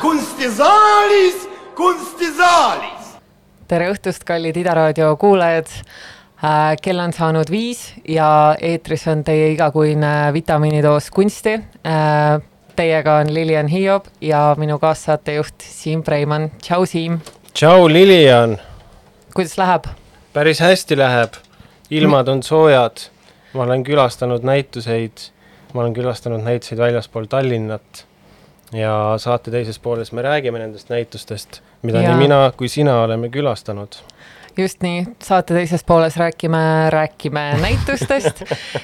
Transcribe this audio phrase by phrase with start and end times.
[0.00, 3.14] kunstisaalis, kunstisaalis.
[3.68, 5.70] tere õhtust, kallid Ida raadio kuulajad.
[6.82, 11.60] kell on saanud viis ja eetris on teie igakuine vitamiinidoos kunsti.
[12.78, 16.50] Teiega on Lilian Hiob ja minu kaassaatejuht Siim Preimann.
[16.62, 17.16] tšau, Siim.
[17.54, 18.58] tšau, Lilian,
[19.34, 19.88] kuidas läheb?
[20.32, 21.34] päris hästi läheb,
[21.90, 23.02] ilmad on soojad,
[23.54, 25.24] ma olen külastanud näituseid,
[25.74, 28.04] ma olen külastanud näituseid väljaspool Tallinnat
[28.72, 32.14] ja saate teises pooles me räägime nendest näitustest, mida Jaa.
[32.14, 33.98] nii mina kui sina oleme külastanud.
[34.58, 38.42] Just nii, saate teises pooles räägime, räägime näitustest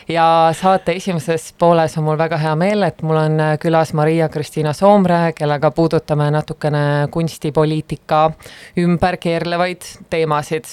[0.08, 5.32] ja saate esimeses pooles on mul väga hea meel, et mul on külas Maria-Kristiina Soomre,
[5.36, 8.30] kellega puudutame natukene kunstipoliitika
[8.78, 10.70] ümber keerlevaid teemasid.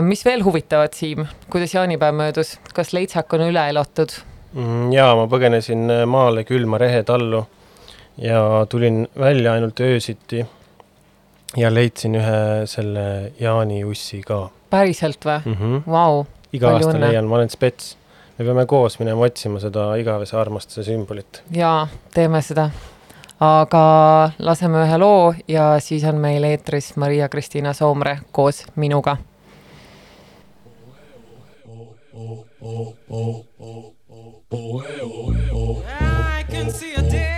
[0.00, 4.12] mis veel huvitavat, Siim, kuidas jaanipäev möödus, kas leitsak on üle elatud?
[4.52, 7.46] Mm, jaa, ma põgenesin maale külma rehetallu
[8.16, 10.46] ja tulin välja ainult öösiti
[11.56, 15.54] ja leidsin ühe selle jaaniussi ka päriselt või mm.
[15.60, 15.86] -hmm.
[15.86, 17.06] Vau, iga aasta õnne.
[17.10, 17.96] leian, ma olen spets.
[18.38, 21.42] me peame koos minema otsima seda igavese armastuse sümbolit.
[21.50, 22.70] jaa, teeme seda.
[23.40, 29.16] aga laseme ühe loo ja siis on meil eetris Maria-Kristiina Soomre koos minuga
[36.00, 37.36] I can see a day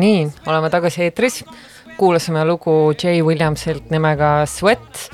[0.00, 1.44] nii, oleme tagasi eetris.
[2.00, 5.10] kuulasime lugu Jay Williamsilt nimega Sweat,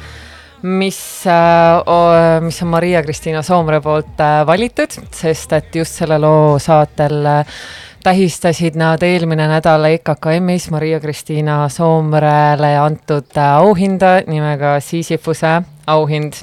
[0.62, 7.26] mis äh,, mis on Maria-Kristiina Soomre poolt äh, valitud, sest et just selle loo saatel
[7.26, 7.58] äh,
[8.06, 15.56] tähistasid nad eelmine nädal EKKM-is Maria-Kristiina Soomrele antud auhinda nimega Sisyphuse
[15.90, 16.38] auhind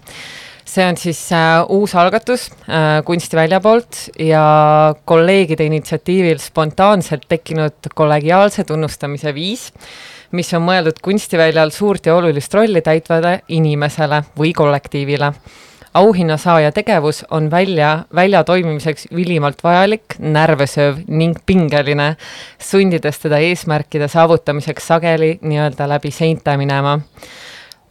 [0.73, 8.65] see on siis äh, uus algatus äh, kunstivälja poolt ja kolleegide initsiatiivil spontaanselt tekkinud kollegiaalse
[8.67, 9.67] tunnustamise viis,
[10.33, 15.33] mis on mõeldud kunstiväljal suurt ja olulist rolli täitvale inimesele või kollektiivile.
[15.93, 22.15] auhinna saaja tegevus on välja, välja toimimiseks ülimalt vajalik, närvesööv ning pingeline,
[22.57, 26.99] sundides teda eesmärkide saavutamiseks sageli nii-öelda läbi seinte minema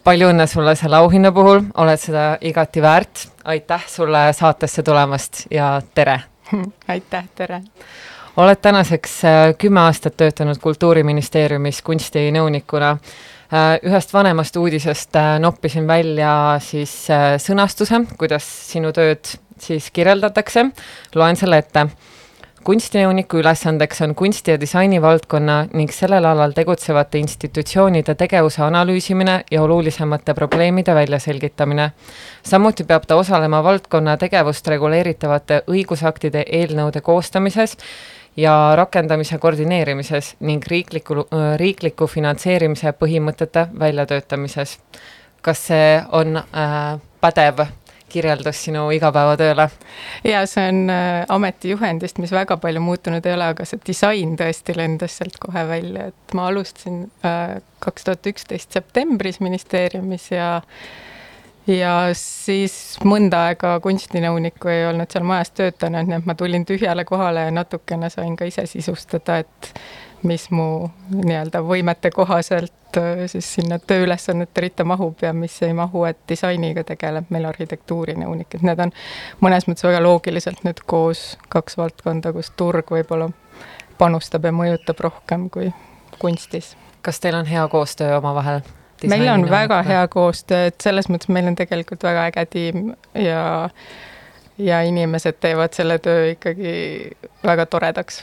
[0.05, 3.29] palju õnne sulle selle auhinna puhul, oled seda igati väärt.
[3.45, 6.21] aitäh sulle saatesse tulemast ja tere!
[6.95, 7.63] aitäh, tere!
[8.37, 12.91] oled tänaseks äh, kümme aastat töötanud Kultuuriministeeriumis kunstinõunikuna.
[13.53, 16.95] Äh, ühest vanemast uudisest äh, noppisin välja siis
[17.45, 20.71] sõnastuse, kuidas sinu tööd siis kirjeldatakse.
[21.15, 21.87] loen selle ette
[22.65, 29.63] kunstinõuniku ülesandeks on kunsti ja disaini valdkonna ning sellel alal tegutsevate institutsioonide tegevuse analüüsimine ja
[29.63, 31.91] olulisemate probleemide väljaselgitamine.
[32.43, 37.77] samuti peab ta osalema valdkonna tegevust reguleeritavate õigusaktide eelnõude koostamises
[38.37, 41.27] ja rakendamise koordineerimises ning riikliku,
[41.57, 44.79] riikliku finantseerimise põhimõtete väljatöötamises.
[45.43, 47.67] kas see on äh, pädev
[48.13, 49.69] kirjeldus sinu igapäevatööle?
[50.29, 54.77] ja see on äh, ametijuhendist, mis väga palju muutunud ei ole, aga see disain tõesti
[54.79, 60.53] lendas sealt kohe välja, et ma alustasin äh, kaks tuhat üksteist septembris ministeeriumis ja
[61.67, 62.75] ja siis
[63.07, 67.55] mõnda aega kunstinõunikku ei olnud seal majas töötanud, nii et ma tulin tühjale kohale ja
[67.55, 69.73] natukene sain ka ise sisustada, et
[70.23, 76.05] mis mu nii-öelda võimete kohaselt äh, siis sinna tööülesannete ritta mahub ja mis ei mahu,
[76.09, 78.93] et disainiga tegeleb meil arhitektuurinõunik, et need on
[79.41, 83.31] mõnes mõttes väga loogiliselt nüüd koos kaks valdkonda, kus turg võib-olla
[83.99, 85.73] panustab ja mõjutab rohkem kui
[86.19, 86.77] kunstis.
[87.03, 88.63] kas teil on hea koostöö omavahel?
[89.09, 93.71] meil on väga hea koostöö, et selles mõttes meil on tegelikult väga äge tiim ja
[94.59, 96.73] ja inimesed teevad selle töö ikkagi
[97.45, 98.23] väga toredaks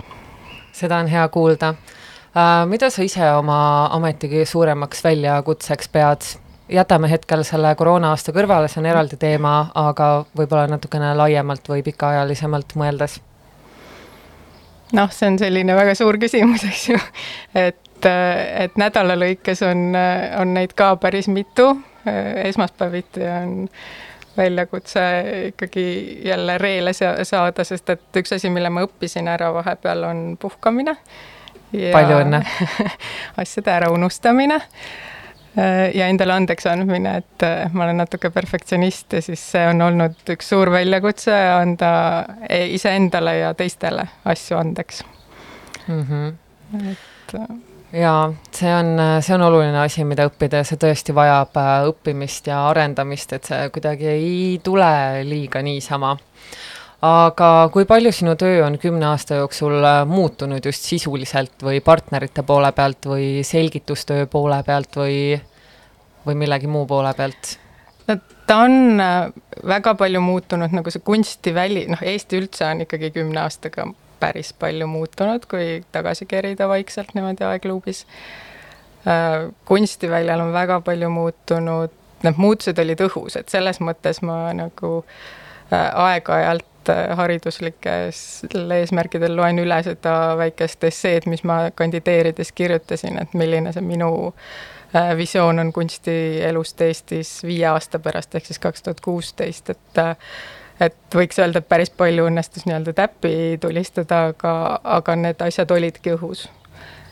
[0.80, 2.66] seda on hea kuulda uh,.
[2.70, 3.60] mida sa ise oma
[3.96, 6.30] ameti kõige suuremaks väljakutseks pead?
[6.70, 11.82] jätame hetkel selle koroona aasta kõrvale, see on eraldi teema, aga võib-olla natukene laiemalt või
[11.86, 13.20] pikaajalisemalt mõeldes.
[14.94, 17.00] noh, see on selline väga suur küsimus, eks ju,
[17.58, 19.90] et, et nädala lõikes on,
[20.42, 21.72] on neid ka päris mitu,
[22.46, 23.56] esmaspäeviti on
[24.38, 25.02] väljakutse
[25.48, 26.94] ikkagi jälle reele
[27.24, 30.96] saada, sest et üks asi, mille ma õppisin ära vahepeal, on puhkamine.
[31.70, 32.42] palju õnne
[33.42, 34.58] asjade ära unustamine
[35.94, 40.50] ja endale andeks andmine, et ma olen natuke perfektsionist ja siis see on olnud üks
[40.54, 41.92] suur väljakutse anda
[42.50, 45.04] e-, iseendale ja teistele asju andeks
[45.88, 46.06] mm.
[46.06, 46.92] -hmm.
[46.92, 51.70] et jaa, see on, see on oluline asi, mida õppida ja see tõesti vajab äh,
[51.90, 54.90] õppimist ja arendamist, et see kuidagi ei tule
[55.28, 56.16] liiga niisama.
[57.02, 62.44] aga kui palju sinu töö on kümne aasta jooksul äh, muutunud just sisuliselt või partnerite
[62.44, 65.40] poole pealt või selgitustöö poole pealt või,
[66.28, 67.56] või millegi muu poole pealt?
[68.08, 69.32] no ta on äh,
[69.66, 73.90] väga palju muutunud, nagu see kunstiväli, noh, Eesti üldse on ikkagi kümne aastaga
[74.20, 78.06] päris palju muutunud, kui tagasi kerida vaikselt niimoodi aegluubis.
[79.08, 84.90] Äh, kunstiväljal on väga palju muutunud, need muutused olid õhus, et selles mõttes ma nagu
[85.72, 88.12] äh, aeg-ajalt äh, hariduslikel
[88.80, 94.12] eesmärkidel loen üle seda väikest esseed, mis ma kandideerides kirjutasin, et milline see minu
[95.18, 100.00] visioon on kunstielust Eestis viie aasta pärast, ehk siis kaks tuhat kuusteist, et
[100.80, 106.14] et võiks öelda, et päris palju õnnestus nii-öelda täppi tulistada, aga, aga need asjad olidki
[106.16, 106.48] õhus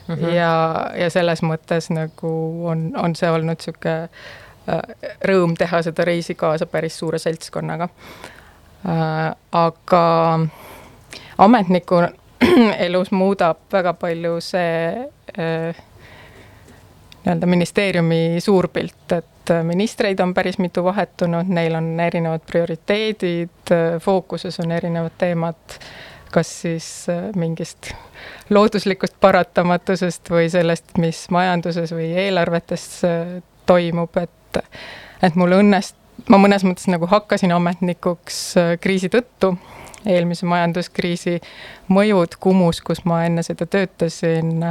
[0.07, 0.15] mm.
[0.15, 0.33] -hmm.
[0.35, 0.51] ja,
[0.95, 2.31] ja selles mõttes nagu
[2.67, 3.97] on, on see olnud niisugune
[4.69, 7.89] äh, rõõm teha seda reisi kaasa päris suure seltskonnaga
[8.87, 9.35] äh,.
[9.51, 10.05] aga
[11.37, 12.01] ametniku
[12.87, 15.07] elus muudab väga palju see
[15.39, 15.83] äh,
[17.25, 23.71] nii-öelda ministeeriumi suurpilt, et et ministreid on päris mitu vahetunud, neil on erinevad prioriteedid,
[24.03, 25.77] fookuses on erinevad teemad,
[26.31, 27.91] kas siis äh, mingist
[28.49, 34.61] looduslikust paratamatusest või sellest, mis majanduses või eelarvetes äh, toimub, et
[35.23, 35.97] et mul õnnest-,
[36.29, 39.55] ma mõnes mõttes nagu hakkasin ametnikuks äh, kriisi tõttu.
[40.07, 41.39] Eelmise majanduskriisi
[41.91, 44.61] mõjud Kumus, kus ma enne seda töötasin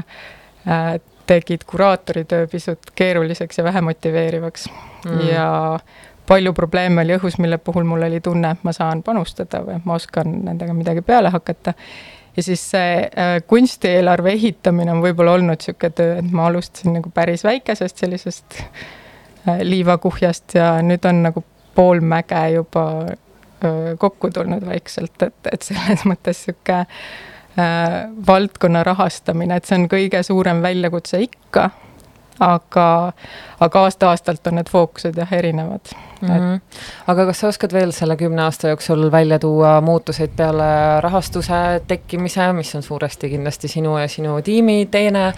[1.27, 4.69] tegid kuraatoritöö pisut keeruliseks ja vähe motiveerivaks
[5.05, 5.29] mm.
[5.29, 5.79] ja
[6.27, 9.99] palju probleeme oli õhus, mille puhul mul oli tunne, et ma saan panustada või ma
[9.99, 11.75] oskan nendega midagi peale hakata.
[12.37, 17.11] ja siis see äh, kunstieelarve ehitamine on võib-olla olnud niisugune töö, et ma alustasin nagu
[17.15, 24.67] päris väikesest sellisest äh, liivakuhjast ja nüüd on nagu pool mäge juba äh, kokku tulnud
[24.67, 26.85] vaikselt, et, et selles mõttes niisugune
[28.27, 31.71] valdkonna rahastamine, et see on kõige suurem väljakutse ikka
[32.41, 33.13] aga,
[33.61, 36.29] aga aasta-aastalt on need fookused jah erinevad mm.
[36.29, 36.61] -hmm.
[37.07, 42.53] aga kas sa oskad veel selle kümne aasta jooksul välja tuua muutuseid peale rahastuse tekkimise,
[42.53, 45.33] mis on suuresti kindlasti sinu ja sinu tiimi teene,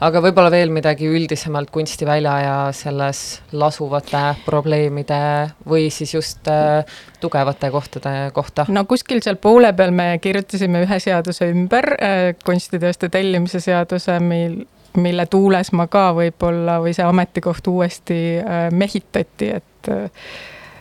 [0.00, 5.22] aga võib-olla veel midagi üldisemalt kunstivälja ja selles lasuvate probleemide
[5.68, 6.84] või siis just äh,
[7.20, 8.66] tugevate kohtade kohta?
[8.68, 14.64] no kuskil seal poole peal me kirjutasime ühe seaduse ümber äh,, kunstiteoste tellimise seaduse, mil
[15.00, 20.26] mille tuules ma ka võib-olla või see ametikoht uuesti äh, mehitati, et äh,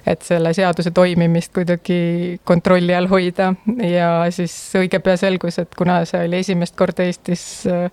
[0.08, 3.52] et selle seaduse toimimist kuidagi kontrolli all hoida
[3.86, 7.86] ja siis õige pea selgus, et kuna see oli esimest korda Eestis äh,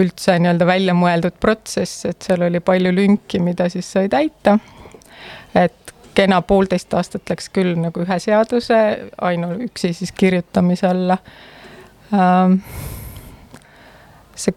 [0.00, 4.58] üldse nii-öelda välja mõeldud protsess, et seal oli palju lünki, mida siis sai täita.
[5.54, 8.78] et kena poolteist aastat läks küll nagu ühe seaduse
[9.20, 11.16] ainuüksi siis kirjutamise alla
[12.12, 12.58] ähm,
[14.34, 14.54] see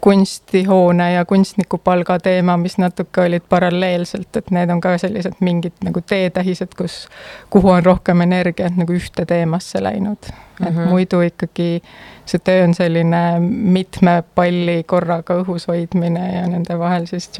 [0.00, 6.00] kunstihoone ja kunstnikupalga teema, mis natuke olid paralleelselt, et need on ka sellised mingid nagu
[6.00, 7.08] teetähised, kus,
[7.50, 10.34] kuhu on rohkem energiat nagu ühte teemasse läinud mm.
[10.34, 10.68] -hmm.
[10.68, 10.88] et mhm.
[10.88, 11.82] muidu ikkagi
[12.26, 13.40] see töö on selline
[13.78, 17.30] mitme palli korraga õhus hoidmine ja nende vahel siis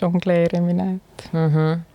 [0.00, 1.48] žongleerimine, et mm.
[1.48, 1.89] -hmm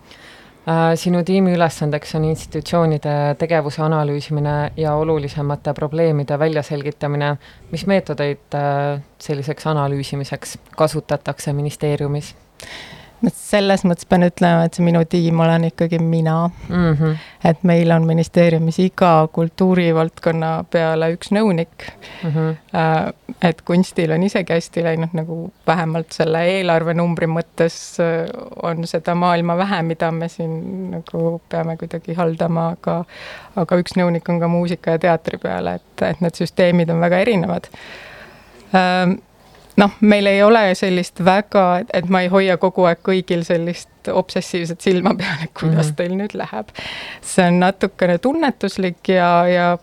[0.97, 7.37] sinu tiimi ülesandeks on institutsioonide tegevuse analüüsimine ja olulisemate probleemide väljaselgitamine.
[7.71, 12.35] mis meetodeid äh, selliseks analüüsimiseks kasutatakse ministeeriumis?
[13.33, 16.93] Selles mõttes pean ütlema, et see minu tiim olen ikkagi mina mm.
[16.93, 17.17] -hmm.
[17.43, 21.87] et meil on ministeeriumis iga kultuurivaldkonna peale üks nõunik
[22.23, 22.31] mm.
[22.31, 23.13] -hmm.
[23.41, 28.29] et kunstil on isegi hästi läinud nagu vähemalt selle eelarvenumbri mõttes äh,
[28.63, 33.03] on seda maailma vähe, mida me siin nagu peame kuidagi haldama, aga
[33.55, 37.17] aga üks nõunik on ka muusika ja teatri peale, et, et need süsteemid on väga
[37.17, 37.71] erinevad
[38.75, 39.19] ähm,
[39.77, 44.81] noh, meil ei ole sellist väga, et ma ei hoia kogu aeg kõigil sellist obsessiivset
[44.81, 45.95] silma peal, et kuidas mm -hmm.
[45.95, 46.69] teil nüüd läheb.
[47.21, 49.77] see on natukene tunnetuslik ja, ja,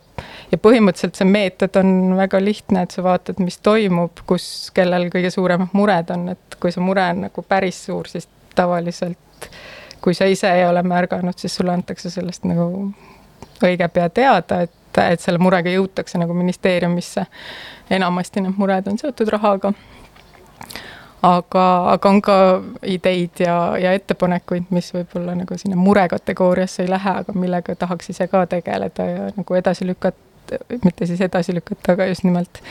[0.53, 5.31] ja põhimõtteliselt see meetod on väga lihtne, et sa vaatad, mis toimub, kus, kellel kõige
[5.31, 9.19] suuremad mured on, et kui see mure on nagu päris suur, siis tavaliselt
[10.03, 12.93] kui sa ise ei ole märganud, siis sulle antakse sellest nagu
[13.63, 17.27] õige pea teada, et et selle murega jõutakse nagu ministeeriumisse.
[17.91, 19.73] enamasti need mured on seotud rahaga.
[21.23, 22.37] aga, aga on ka
[22.83, 28.11] ideid ja, ja ettepanekuid, mis võib-olla nagu sinna mure kategooriasse ei lähe, aga millega tahaks
[28.11, 32.63] ise ka tegeleda ja nagu edasi lükata, mitte siis edasi lükata, aga just nimelt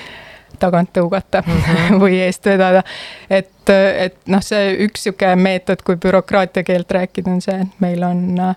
[0.60, 2.00] tagant tõugata mm -hmm.
[2.04, 2.84] või eest vedada.
[3.30, 8.04] et, et noh, see üks niisugune meetod, kui bürokraatia keelt rääkida, on see, et meil
[8.04, 8.56] on äh,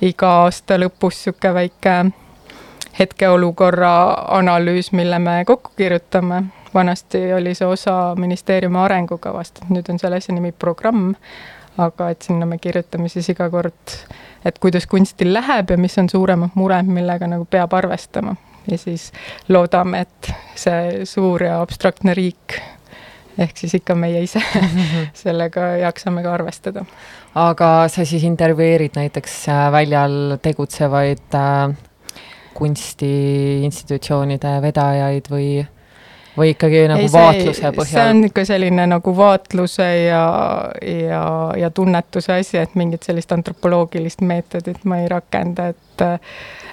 [0.00, 2.04] iga aasta lõpus niisugune väike
[2.98, 3.94] hetkeolukorra
[4.38, 6.42] analüüs, mille me kokku kirjutame.
[6.74, 11.12] vanasti oli see osa ministeeriumi arengukavast, et nüüd on selle asja nimi programm,
[11.78, 13.94] aga et sinna me kirjutame siis iga kord,
[14.44, 18.36] et kuidas kunstil läheb ja mis on suuremad mured, millega nagu peab arvestama.
[18.70, 19.12] ja siis
[19.48, 22.58] loodame, et see suur ja abstraktne riik
[23.38, 24.42] ehk siis ikka meie ise
[25.24, 26.84] sellega jaksame ka arvestada.
[27.34, 31.74] aga sa siis intervjueerid näiteks äh, väljal tegutsevaid äh,
[32.54, 35.48] kunstiinstitutsioonide vedajaid või,
[36.36, 37.90] või ikkagi nagu Ei, see, vaatluse põhjal?
[37.92, 40.24] see on ikka selline nagu vaatluse ja,
[40.82, 41.24] ja,
[41.60, 45.80] ja tunnetuse asi, et mingit sellist antropoloogilist meetodit ma ei rakenda, et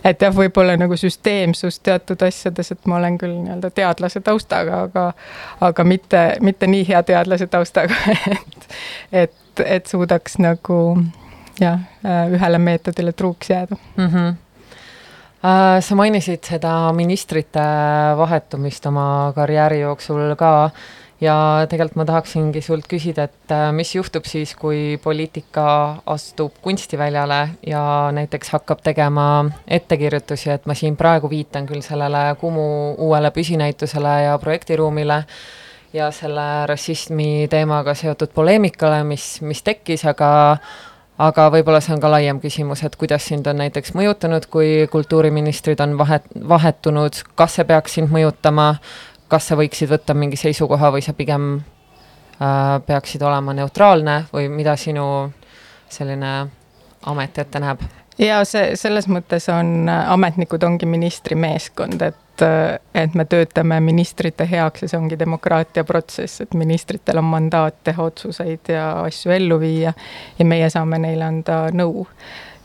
[0.04, 5.08] et jah, võib-olla nagu süsteemsus teatud asjades, et ma olen küll nii-öelda teadlase taustaga, aga
[5.62, 7.96] aga mitte, mitte nii hea teadlase taustaga
[8.34, 8.70] et,
[9.12, 10.80] et, et suudaks nagu
[11.62, 11.82] jah,
[12.34, 14.08] ühele meetodile truuks jääda mm.
[14.08, 14.40] -hmm
[15.42, 17.64] sa mainisid seda ministrite
[18.18, 19.06] vahetumist oma
[19.36, 20.52] karjääri jooksul ka
[21.22, 21.36] ja
[21.70, 25.66] tegelikult ma tahaksingi sult küsida, et äh, mis juhtub siis, kui poliitika
[26.10, 27.84] astub kunstiväljale ja
[28.16, 32.68] näiteks hakkab tegema ettekirjutusi, et ma siin praegu viitan küll sellele Kumu
[32.98, 35.24] uuele püsinäitusele ja projektiruumile
[35.94, 40.32] ja selle rassismi teemaga seotud poleemikale, mis, mis tekkis, aga
[41.22, 45.82] aga võib-olla see on ka laiem küsimus, et kuidas sind on näiteks mõjutanud, kui kultuuriministrid
[45.84, 48.74] on vahet, vahetunud, kas see peaks sind mõjutama,
[49.32, 54.76] kas sa võiksid võtta mingi seisukoha või sa pigem äh, peaksid olema neutraalne või mida
[54.80, 55.06] sinu
[55.92, 56.34] selline
[57.10, 57.84] amet ette näeb?
[58.22, 62.18] ja see, selles mõttes on, ametnikud ongi ministri meeskond, et,
[62.96, 68.04] et me töötame ministrite heaks ja see ongi demokraatia protsess, et ministritel on mandaat teha
[68.04, 69.94] otsuseid ja asju ellu viia
[70.40, 72.08] ja meie saame neile anda nõu.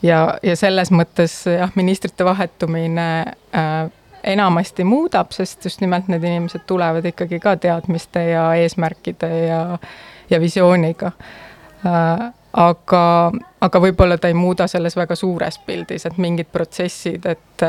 [0.03, 3.09] ja, ja selles mõttes jah, ministrite vahetumine
[3.55, 3.89] äh,
[4.23, 9.61] enamasti muudab, sest just nimelt need inimesed tulevad ikkagi ka teadmiste ja eesmärkide ja,
[10.29, 11.11] ja visiooniga
[11.85, 17.65] äh, aga, aga võib-olla ta ei muuda selles väga suures pildis, et mingid protsessid, et,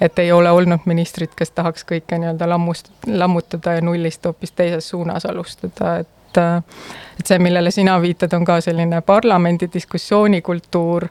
[0.00, 4.88] et ei ole olnud ministrit, kes tahaks kõike nii-öelda lammust, lammutada ja nullist hoopis teises
[4.88, 11.06] suunas alustada, et et see, millele sina viitad, on ka selline parlamendi diskussioonikultuur,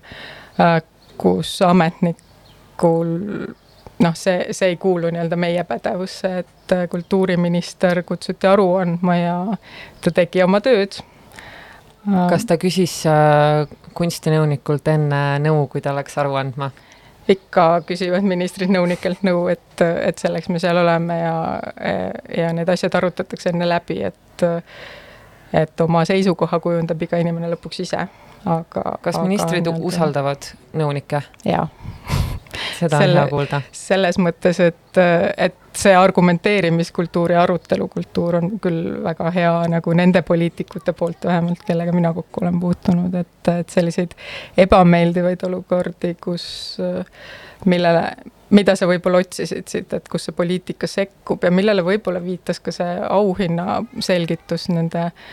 [1.17, 3.09] kus ametnikul
[4.05, 9.35] noh, see, see ei kuulu nii-öelda meie pädevusse, et kultuuriminister kutsuti aru andma ja
[10.01, 10.99] ta tegi oma tööd
[12.05, 13.65] kas ta küsis äh,
[13.97, 16.71] kunstinõunikult enne nõu, kui ta läks aru andma?
[17.31, 21.37] ikka küsivad ministrid nõunikelt nõu, et, et selleks me seal oleme ja,
[22.29, 24.45] ja need asjad arutatakse enne läbi, et
[25.55, 28.05] et oma seisukoha kujundab iga inimene lõpuks ise,
[28.45, 31.23] aga kas ministrid aga, usaldavad nõunikke?
[31.47, 31.65] jaa
[32.79, 33.61] seda on hea kuulda.
[33.71, 35.01] selles mõttes, et,
[35.37, 41.95] et see argumenteerimiskultuur ja arutelukultuur on küll väga hea nagu nende poliitikute poolt vähemalt, kellega
[41.95, 44.15] mina kokku olen puutunud, et, et selliseid
[44.65, 46.45] ebameeldivaid olukordi, kus,
[47.65, 48.05] millele,
[48.55, 52.73] mida sa võib-olla otsisid siit, et kus see poliitika sekkub ja millele võib-olla viitas ka
[52.75, 55.27] see auhinna selgitus nende äh,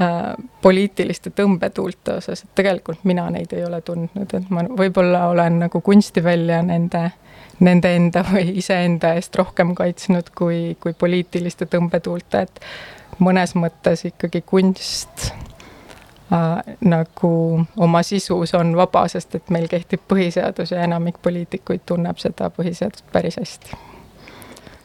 [0.00, 5.54] Äh, poliitiliste tõmbetuulte osas, et tegelikult mina neid ei ole tundnud, et ma võib-olla olen
[5.62, 7.00] nagu kunstivälja nende,
[7.60, 12.60] nende enda või iseenda eest rohkem kaitsnud kui, kui poliitiliste tõmbetuulte, et
[13.18, 15.30] mõnes mõttes ikkagi kunst
[16.32, 17.32] äh, nagu
[17.76, 23.08] oma sisus on vaba, sest et meil kehtib põhiseadus ja enamik poliitikuid tunneb seda põhiseadust
[23.12, 23.78] päris hästi.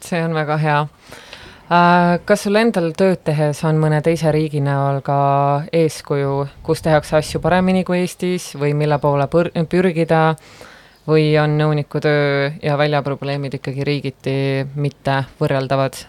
[0.02, 0.80] see on väga hea
[1.72, 5.16] Äh, kas sul endal tööd tehes on mõne teise riigi näol ka
[5.72, 6.32] eeskuju,
[6.66, 9.28] kus tehakse asju paremini kui Eestis või mille poole
[9.70, 10.34] pürgida
[11.08, 14.34] või on nõuniku töö ja väljaprobleemid ikkagi riigiti
[14.74, 16.04] mitte võrreldavad?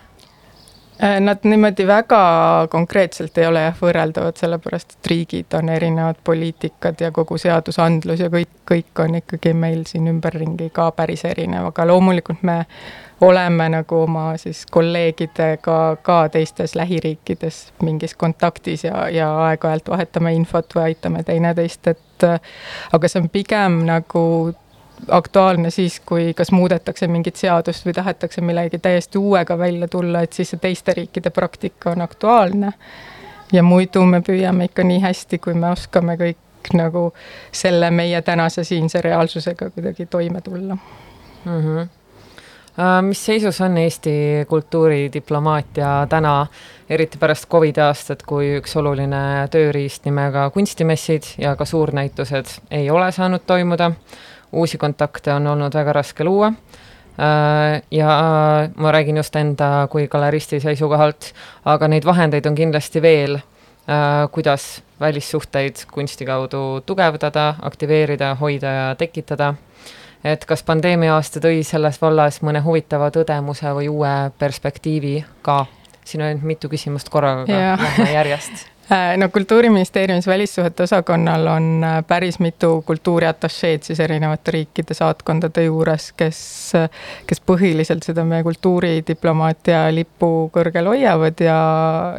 [1.04, 7.02] Äh, nad niimoodi väga konkreetselt ei ole jah võrreldavad, sellepärast et riigid on erinevad poliitikad
[7.02, 11.88] ja kogu seadusandlus ja kõik, kõik on ikkagi meil siin ümberringi ka päris erinev, aga
[11.90, 12.60] loomulikult me
[13.26, 20.76] oleme nagu oma siis kolleegidega ka teistes lähiriikides mingis kontaktis ja, ja aeg-ajalt vahetame infot
[20.76, 22.28] või aitame teineteist, et
[22.94, 24.24] aga see on pigem nagu
[25.08, 30.34] aktuaalne siis, kui kas muudetakse mingit seadust või tahetakse millegi täiesti uuega välja tulla, et
[30.34, 32.74] siis see teiste riikide praktika on aktuaalne.
[33.54, 37.14] ja muidu me püüame ikka nii hästi, kui me oskame kõik nagu
[37.52, 40.78] selle meie tänase siinse reaalsusega kuidagi toime tulla
[41.46, 41.60] mm.
[41.60, 41.88] -hmm
[43.02, 44.12] mis seisus on Eesti
[44.48, 46.48] kultuuridiplomaatia täna,
[46.90, 53.12] eriti pärast Covidi aastat, kui üks oluline tööriist nimega kunstimessid ja ka suurnäitused ei ole
[53.12, 53.92] saanud toimuda,
[54.54, 56.54] uusi kontakte on olnud väga raske luua.
[57.14, 58.08] Äh, ja
[58.76, 61.34] ma räägin just enda kui galeristi seisukohalt,
[61.66, 68.96] aga neid vahendeid on kindlasti veel, äh, kuidas välissuhteid kunsti kaudu tugevdada, aktiveerida, hoida ja
[68.96, 69.54] tekitada.
[70.24, 75.66] Et kas pandeemia aasta tõi selles vallas mõne huvitava tõdemuse või uue perspektiivi ka?
[76.06, 78.54] siin on mitu küsimust korraga, aga lähme järjest.
[78.54, 78.70] äh,
[79.18, 86.74] no Kultuuriministeeriumis välissuhete osakonnal on äh, päris mitu kultuuriatašeed siis erinevate riikide saatkondade juures, kes,
[87.28, 91.60] kes põhiliselt seda meie kultuuridiplomaatia lippu kõrgel hoiavad ja,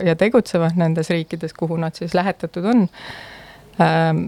[0.05, 2.88] ja tegutsevad nendes riikides, kuhu nad siis lähetatud on
[3.81, 4.27] ähm,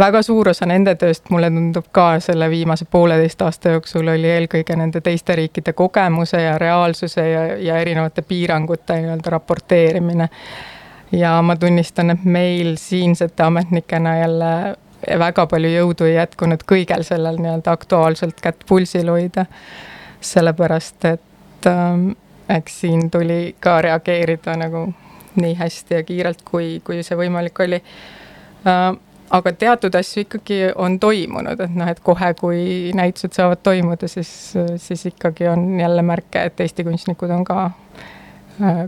[0.00, 4.76] väga suur osa nende tööst, mulle tundub ka selle viimase pooleteist aasta jooksul oli eelkõige
[4.78, 10.28] nende teiste riikide kogemuse ja reaalsuse ja, ja erinevate piirangute nii-öelda raporteerimine.
[11.12, 14.52] Ja ma tunnistan, et meil siinsete ametnikena jälle
[15.18, 19.46] väga palju jõudu ei jätkunud kõigel sellel nii-öelda aktuaalselt kätt pulsil hoida.
[20.20, 22.10] sellepärast, et ähm,
[22.48, 24.90] eks siin tuli ka reageerida nagu
[25.40, 28.98] nii hästi ja kiirelt, kui, kui see võimalik oli äh,
[29.30, 32.62] aga teatud asju ikkagi on toimunud, et noh, et kohe, kui
[32.96, 34.30] näitused saavad toimuda, siis,
[34.76, 37.70] siis ikkagi on jälle märke, et Eesti kunstnikud on ka
[38.60, 38.84] äh,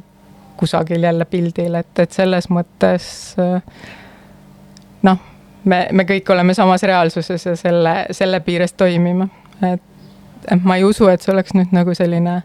[0.62, 3.06] kusagil jälle pildil, et, et selles mõttes
[5.02, 5.24] noh,
[5.64, 9.28] me, me kõik oleme samas reaalsuses ja selle, selle piires toimime.
[9.62, 9.82] et,
[10.50, 12.40] et ma ei usu, et see oleks nüüd nagu selline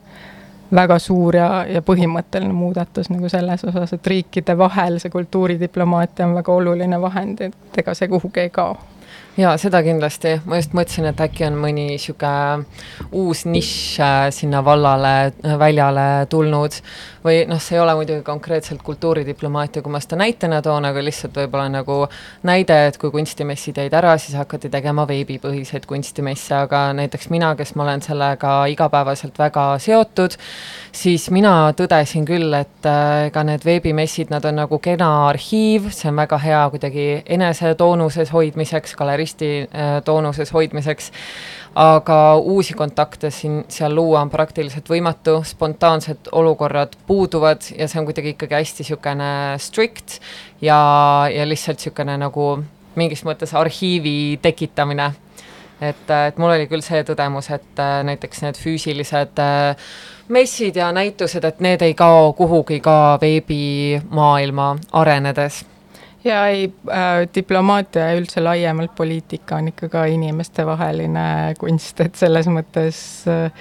[0.73, 6.35] väga suur ja, ja põhimõtteline muudatus nagu selles osas, et riikide vahel see kultuuridiplomaatia on
[6.35, 8.75] väga oluline vahend, et ega see kuhugi ei kao
[9.37, 12.65] jaa, seda kindlasti, ma just mõtlesin, et äkki on mõni niisugune
[13.13, 15.13] uus nišš äh, sinna vallale,
[15.45, 16.79] äh, väljale tulnud.
[17.27, 21.35] Või noh, see ei ole muidugi konkreetselt kultuuridiplomaatia, kui ma seda näitena toon, aga lihtsalt
[21.37, 21.97] võib-olla nagu
[22.47, 27.75] näide, et kui kunstimessid jäid ära, siis hakati tegema veebipõhiseid kunstimesse, aga näiteks mina, kes
[27.75, 30.37] ma olen sellega igapäevaselt väga seotud,
[30.95, 36.09] siis mina tõdesin küll, et äh, ega need veebimessid, nad on nagu kena arhiiv, see
[36.09, 41.11] on väga hea kuidagi enese toonuses hoidmiseks, galeristi äh, toonuses hoidmiseks.
[41.77, 48.07] Aga uusi kontakte siin, seal luua on praktiliselt võimatu, spontaansed olukorrad puuduvad ja see on
[48.07, 49.29] kuidagi ikkagi hästi niisugune
[49.61, 50.17] strict
[50.61, 50.79] ja,
[51.29, 52.47] ja lihtsalt niisugune nagu
[52.97, 55.11] mingis mõttes arhiivi tekitamine.
[55.81, 59.89] et, et mul oli küll see tõdemus, et äh, näiteks need füüsilised äh,
[60.33, 65.65] messid ja näitused, et need ei kao kuhugi ka veebimaailma arenedes
[66.27, 72.49] ja ei äh,, diplomaatia ja üldse laiemalt poliitika on ikka ka inimestevaheline kunst, et selles
[72.51, 72.99] mõttes
[73.31, 73.51] äh,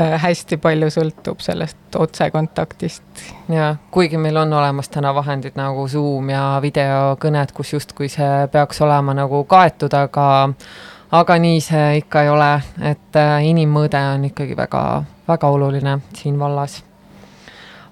[0.00, 3.26] äh, hästi palju sõltub sellest otsekontaktist.
[3.52, 8.80] jaa, kuigi meil on olemas täna vahendid nagu Zoom ja videokõned, kus justkui see peaks
[8.80, 10.28] olema nagu kaetud, aga
[11.12, 12.54] aga nii see ikka ei ole,
[12.92, 14.86] et äh, inimmõõde on ikkagi väga,
[15.28, 16.82] väga oluline siin vallas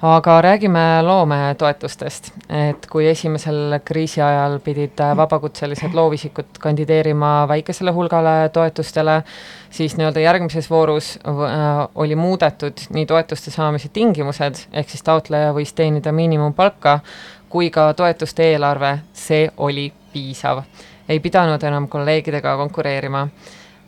[0.02, 9.22] aga räägime loometoetustest, et kui esimesel kriisi ajal pidid vabakutselised loovisikud kandideerima väikesele hulgale toetustele,
[9.70, 15.74] siis nii-öelda järgmises voorus äh, oli muudetud nii toetuste saamise tingimused, ehk siis taotleja võis
[15.76, 17.00] teenida miinimumpalka,
[17.48, 20.62] kui ka toetuste eelarve, see oli piisav.
[21.08, 23.28] ei pidanud enam kolleegidega konkureerima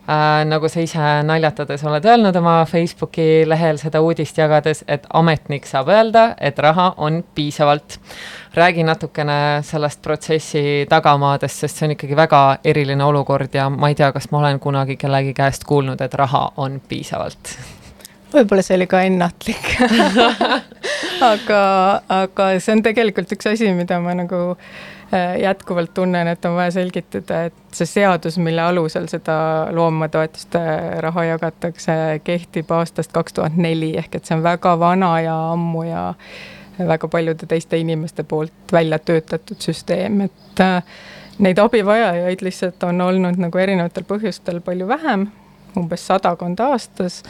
[0.09, 0.45] äh,.
[0.49, 5.91] nagu sa ise naljatades oled öelnud oma Facebooki lehel seda uudist jagades, et ametnik saab
[5.93, 7.99] öelda, et raha on piisavalt.
[8.55, 13.95] räägi natukene sellest protsessi tagamaadest, sest see on ikkagi väga eriline olukord ja ma ei
[13.95, 17.57] tea, kas ma olen kunagi kellegi käest kuulnud, et raha on piisavalt
[18.33, 19.75] võib-olla see oli ka ennatlik
[21.33, 21.63] aga,
[22.09, 25.02] aga see on tegelikult üks asi, mida ma nagu äh,
[25.41, 29.35] jätkuvalt tunnen, et on vaja selgitada, et see seadus, mille alusel seda
[29.75, 30.61] loomatoetuste
[31.05, 35.83] raha jagatakse, kehtib aastast kaks tuhat neli, ehk et see on väga vana ja ammu
[35.89, 36.05] ja
[36.79, 40.81] väga paljude teiste inimeste poolt välja töötatud süsteem, et äh,
[41.39, 45.29] neid abivajajaid lihtsalt on olnud nagu erinevatel põhjustel palju vähem,
[45.77, 47.21] umbes sadakond aastas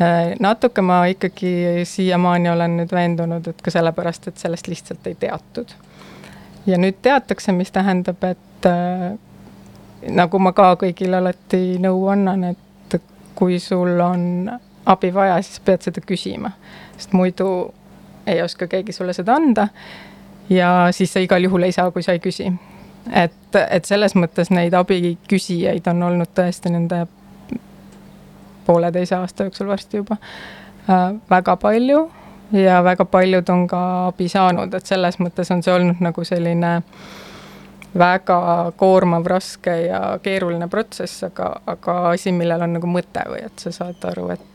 [0.00, 5.14] Äh, natuke ma ikkagi siiamaani olen nüüd veendunud, et ka sellepärast, et sellest lihtsalt ei
[5.20, 5.74] teatud.
[6.66, 9.12] Ja nüüd teatakse, mis tähendab, et äh,
[10.10, 12.98] nagu ma ka kõigile alati nõu annan, et
[13.34, 14.50] kui sul on
[14.86, 16.52] abi vaja, siis pead seda küsima,
[16.96, 17.48] sest muidu
[18.26, 19.68] ei oska keegi sulle seda anda.
[20.50, 22.52] ja siis sa igal juhul ei saa, kui sa ei küsi.
[23.12, 27.06] et, et selles mõttes neid abiküsijaid on olnud tõesti nende
[28.66, 30.16] pooleteise aasta jooksul varsti juba
[30.90, 32.10] äh, väga palju
[32.52, 36.72] ja väga paljud on ka abi saanud, et selles mõttes on see olnud nagu selline
[37.98, 38.38] väga
[38.76, 43.72] koormav, raske ja keeruline protsess, aga, aga asi, millel on nagu mõte või et sa
[43.72, 44.48] saad aru, et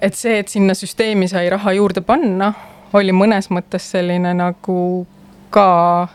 [0.00, 2.52] et see, et sinna süsteemi sai raha juurde panna,
[2.96, 5.06] oli mõnes mõttes selline nagu
[5.52, 6.08] ka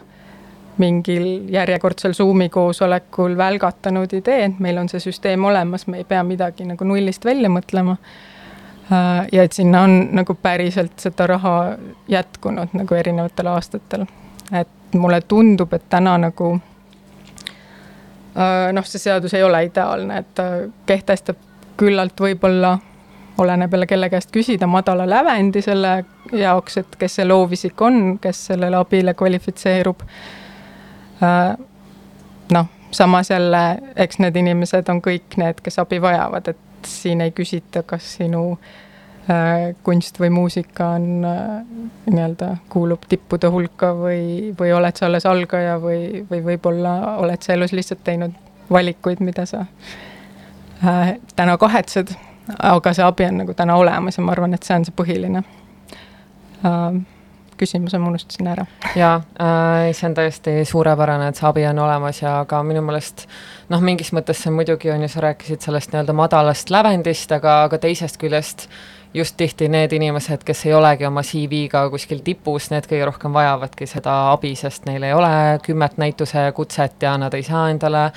[0.77, 6.23] mingil järjekordsel Zoomi koosolekul välgatanud idee, et meil on see süsteem olemas, me ei pea
[6.23, 7.97] midagi nagu nullist välja mõtlema.
[8.91, 14.05] Äh, ja et sinna on nagu päriselt seda raha jätkunud nagu erinevatel aastatel.
[14.51, 16.59] et mulle tundub, et täna nagu
[18.37, 20.43] äh, noh, see seadus ei ole ideaalne, et ta
[20.85, 21.37] kehtestab
[21.77, 22.77] küllalt võib-olla
[23.37, 28.45] oleneb jälle kelle käest küsida, madala lävendi selle jaoks, et kes see loovisik on, kes
[28.51, 30.01] sellele abile kvalifitseerub
[31.23, 31.57] Äh,
[32.51, 36.59] noh, samas jälle, eks need inimesed on kõik need, kes abi vajavad, et
[37.03, 38.41] siin ei küsita, kas sinu
[39.29, 41.41] äh, kunst või muusika on äh,
[42.09, 47.53] nii-öelda, kuulub tippude hulka või, või oled sa alles algaja või, või võib-olla oled sa
[47.53, 48.35] elus lihtsalt teinud
[48.69, 49.65] valikuid, mida sa
[50.85, 52.15] äh, täna kahetsed,
[52.59, 55.43] aga see abi on nagu täna olemas ja ma arvan, et see on see põhiline.
[56.65, 57.03] Äh,
[57.59, 58.65] küsimuse ma unustasin ära.
[58.95, 63.27] jaa äh,, see on täiesti suurepärane, et see abi on olemas ja ka minu meelest
[63.69, 67.81] noh, mingis mõttes see muidugi on ju, sa rääkisid sellest nii-öelda madalast lävendist, aga, aga
[67.83, 68.67] teisest küljest
[69.13, 73.87] just tihti need inimesed, kes ei olegi oma CV-ga kuskil tipus, need kõige rohkem vajavadki
[73.89, 75.31] seda abi, sest neil ei ole
[75.65, 78.09] kümmet näituse kutset ja nad ei saa endale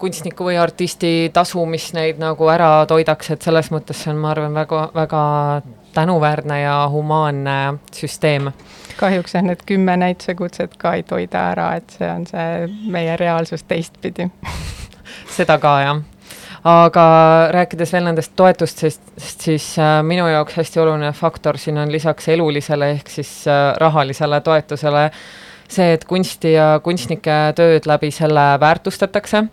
[0.00, 4.32] kunstniku või artisti tasu, mis neid nagu ära toidaks, et selles mõttes see on, ma
[4.34, 5.22] arvan, väga, väga
[5.94, 8.52] tänuväärne ja humaanne süsteem.
[8.96, 13.64] Kahjuks jah, need kümme näitusekutset ka ei toida ära, et see on see meie reaalsus
[13.64, 14.28] teistpidi.
[15.36, 16.02] seda ka jah.
[16.64, 17.04] Aga
[17.56, 22.90] rääkides veel nendest toetustest, siis äh, minu jaoks hästi oluline faktor siin on lisaks elulisele
[22.98, 25.06] ehk siis äh, rahalisele toetusele
[25.70, 29.44] see, et kunsti ja kunstnike tööd läbi selle väärtustatakse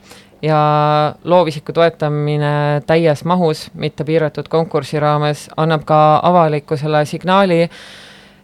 [0.41, 0.60] ja
[1.23, 7.63] loovisiku toetamine täies mahus, mitte piiratud konkursi raames, annab ka avalikkusele signaali,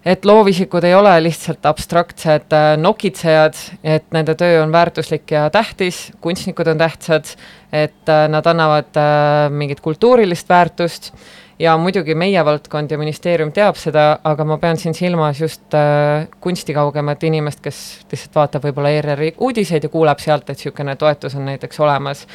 [0.05, 6.09] et loovisikud ei ole lihtsalt abstraktsed äh, nokitsejad, et nende töö on väärtuslik ja tähtis,
[6.21, 7.35] kunstnikud on tähtsad,
[7.71, 11.13] et äh, nad annavad äh, mingit kultuurilist väärtust
[11.59, 16.27] ja muidugi meie valdkond ja ministeerium teab seda, aga ma pean siin silmas just äh,
[16.41, 17.79] kunstikaugemat inimest, kes
[18.11, 22.27] lihtsalt vaatab võib-olla ERR-i uudiseid ja kuuleb sealt, et niisugune toetus on näiteks olemas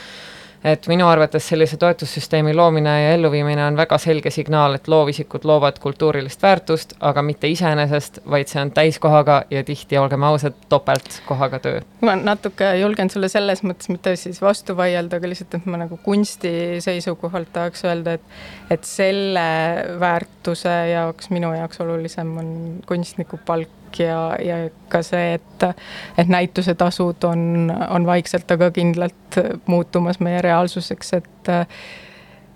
[0.64, 5.79] et minu arvates sellise toetussüsteemi loomine ja elluviimine on väga selge signaal, et loovisikud loovad
[5.83, 11.81] kultuurilist väärtust, aga mitte iseenesest, vaid see on täiskohaga ja tihti, olgem ausad, topeltkohaga töö.
[12.01, 15.99] ma natuke julgen sulle selles mõttes mitte siis vastu vaielda, aga lihtsalt, et ma nagu
[16.03, 16.53] kunsti
[16.85, 19.49] seisukohalt tahaks öelda, et et selle
[20.01, 22.49] väärtuse jaoks, minu jaoks olulisem on
[22.87, 25.64] kunstniku palk ja, ja ka see, et,
[26.18, 31.51] et näitusetasud on, on vaikselt, aga kindlalt muutumas meie reaalsuseks, et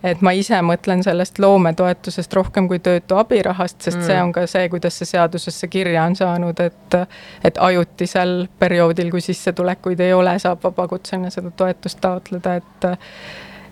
[0.02, 4.06] et ma ise mõtlen sellest loometoetusest rohkem kui töötu abirahast, sest mm.
[4.08, 6.98] see on ka see, kuidas see seadusesse kirja on saanud, et
[7.46, 12.90] et ajutisel perioodil, kui sissetulekuid ei ole, saab vabakutseline seda toetust taotleda, et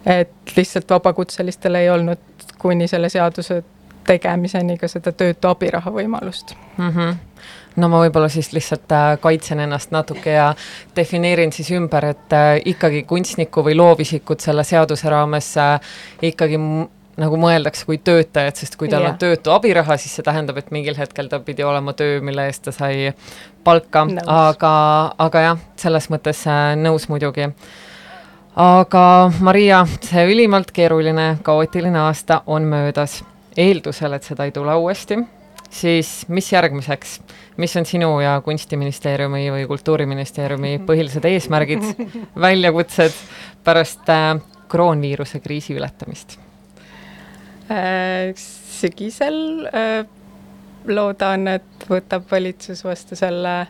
[0.06, 3.62] et lihtsalt vabakutselistel ei olnud kuni selle seaduse
[4.06, 6.88] tegemiseni ka seda töötu abiraha võimalust mm.
[6.90, 7.18] -hmm
[7.76, 10.52] no ma võib-olla siis lihtsalt äh, kaitsen ennast natuke ja
[10.96, 15.92] defineerin siis ümber, et äh, ikkagi kunstnikku või loovisikut selle seaduse raames äh,
[16.32, 16.58] ikkagi
[17.20, 19.12] nagu mõeldakse kui töötajat, sest kui tal yeah.
[19.12, 22.64] on töötu abiraha, siis see tähendab, et mingil hetkel ta pidi olema töö, mille eest
[22.64, 23.10] ta sai
[23.64, 24.72] palka, aga,
[25.20, 26.46] aga jah, selles mõttes
[26.80, 27.50] nõus muidugi.
[28.56, 29.04] aga
[29.40, 33.20] Maria, see ülimalt keeruline, kaootiline aasta on möödas.
[33.56, 35.18] Eeldusel, et seda ei tule uuesti,
[35.70, 37.20] siis mis järgmiseks?
[37.60, 41.84] mis on sinu ja Kunstiministeeriumi või Kultuuriministeeriumi põhilised eesmärgid,
[42.46, 43.18] väljakutsed
[43.64, 46.38] pärast äh, kroonviiruse kriisi ületamist
[47.70, 48.32] äh,?
[48.80, 50.06] sügisel äh,
[50.88, 53.66] loodan, et võtab valitsus vastu selle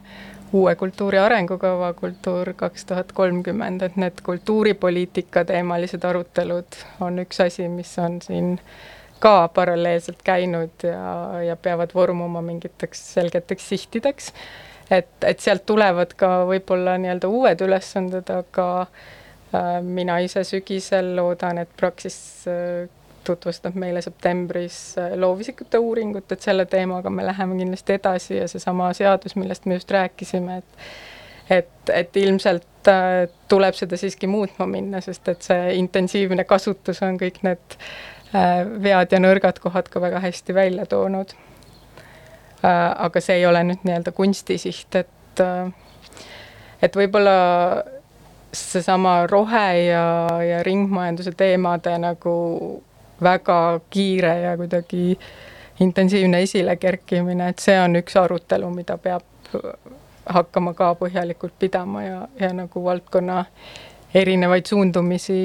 [0.52, 7.68] uue kultuuri arengukava Kultuur kaks tuhat kolmkümmend, et need kultuuripoliitika teemalised arutelud on üks asi,
[7.68, 8.56] mis on siin
[9.20, 14.32] ka paralleelselt käinud ja, ja peavad vormuma mingiteks selgeteks sihtideks.
[14.90, 21.60] et, et sealt tulevad ka võib-olla nii-öelda uued ülesanded, aga äh, mina ise sügisel loodan,
[21.62, 22.16] et Praxis
[22.50, 22.88] äh,
[23.24, 28.92] tutvustab meile septembris äh, loovisikute uuringut, et selle teemaga me läheme kindlasti edasi ja seesama
[28.96, 30.84] seadus, millest me just rääkisime, et
[31.50, 37.18] et, et ilmselt äh, tuleb seda siiski muutma minna, sest et see intensiivne kasutus on
[37.18, 41.32] kõik need Äh, vead ja nõrgad kohad ka väga hästi välja toonud.
[42.64, 45.70] Äh, aga see ei ole nüüd nii-öelda kunstisiht, et, äh,
[46.82, 47.32] et võib-olla
[48.52, 50.04] seesama rohe ja,
[50.44, 52.34] ja ringmajanduse teemade nagu
[53.22, 55.18] väga kiire ja kuidagi
[55.80, 59.24] intensiivne esilekerkimine, et see on üks arutelu, mida peab
[60.28, 63.44] hakkama ka põhjalikult pidama ja, ja nagu valdkonna
[64.14, 65.40] erinevaid suundumisi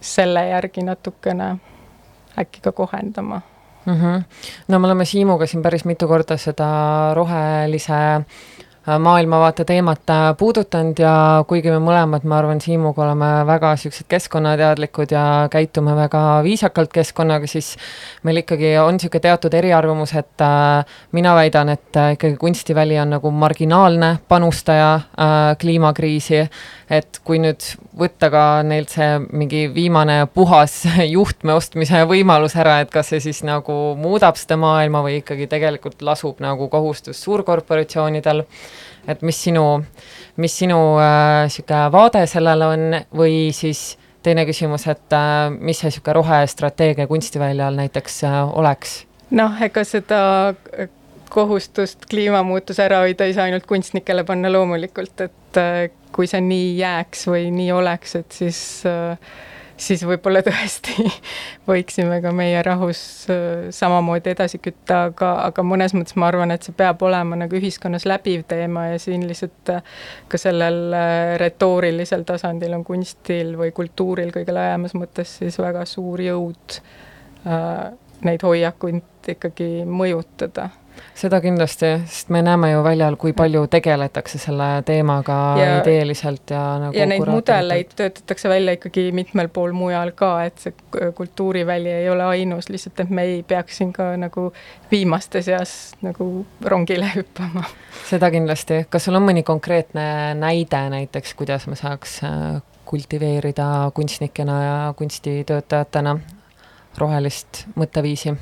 [0.00, 1.54] selle järgi natukene
[2.40, 3.40] äkki ka kohendama
[3.86, 3.94] mm.
[3.94, 4.22] -hmm.
[4.68, 6.70] no me oleme Siimuga siin päris mitu korda seda
[7.14, 8.20] rohelise
[8.98, 15.12] maailmavaate teemat äh, puudutanud ja kuigi me mõlemad, ma arvan, Siimuga oleme väga niisugused keskkonnateadlikud
[15.14, 17.76] ja käitume väga viisakalt keskkonnaga, siis
[18.24, 23.16] meil ikkagi on niisugune teatud eriarvamus, et äh, mina väidan, et äh, ikkagi kunstiväli on
[23.16, 26.46] nagu marginaalne panustaja äh, kliimakriisi.
[26.90, 27.62] Et kui nüüd
[28.00, 30.82] võtta ka neilt see mingi viimane puhas
[31.16, 36.02] juhtme ostmise võimalus ära, et kas see siis nagu muudab seda maailma või ikkagi tegelikult
[36.06, 38.44] lasub nagu kohustus suurkorporatsioonidel,
[39.08, 39.64] et mis sinu,
[40.36, 42.86] mis sinu niisugune äh, vaade sellele on
[43.16, 49.04] või siis teine küsimus, et äh, mis see niisugune rohestrateegia kunstiväljal näiteks äh, oleks?
[49.30, 50.22] noh, ega seda
[51.30, 56.72] kohustust kliimamuutuse ära hoida ei saa ainult kunstnikele panna loomulikult, et äh, kui see nii
[56.80, 59.16] jääks või nii oleks, et siis, äh,
[59.80, 61.06] siis võib-olla tõesti
[61.70, 63.00] võiksime ka meie rahus
[63.32, 67.58] äh, samamoodi edasi kütta, aga, aga mõnes mõttes ma arvan, et see peab olema nagu
[67.58, 69.94] ühiskonnas läbiv teema ja siin lihtsalt äh,
[70.30, 76.20] ka sellel äh, retoorilisel tasandil on kunstil või kultuuril kõige laiemas mõttes siis väga suur
[76.24, 76.80] jõud
[78.20, 80.66] neid hoiakuid ikkagi mõjutada
[81.14, 86.62] seda kindlasti, sest me näeme ju väljal, kui palju tegeletakse selle teemaga ja, ideeliselt ja
[86.84, 90.74] nagu ja neid mudeleid töötatakse välja ikkagi mitmel pool mujal ka, et see
[91.16, 94.50] kultuuriväli ei ole ainus, lihtsalt et me ei peaks siin ka nagu
[94.90, 96.30] viimaste seas nagu
[96.64, 97.64] rongile hüppama.
[98.08, 102.60] seda kindlasti, kas sul on mõni konkreetne näide näiteks, kuidas me saaks äh,
[102.90, 106.18] kultiveerida kunstnikena ja kunstitöötajatena
[106.98, 108.34] rohelist mõtteviisi?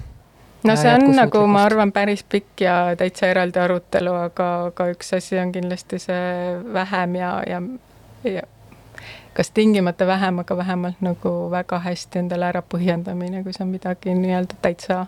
[0.64, 5.12] No see on nagu, ma arvan, päris pikk ja täitsa eraldi arutelu, aga, aga üks
[5.16, 7.62] asi on kindlasti see vähem ja, ja,
[8.24, 8.42] ja
[9.38, 14.58] kas tingimata vähem, aga vähemalt nagu väga hästi endale ära põhjendamine, kui on midagi nii-öelda
[14.62, 15.06] täitsa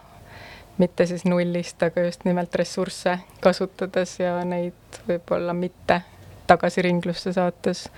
[0.78, 6.00] mitte siis nullist, aga just nimelt ressursse kasutades ja neid võib-olla mitte
[6.46, 7.88] tagasi ringlusse saates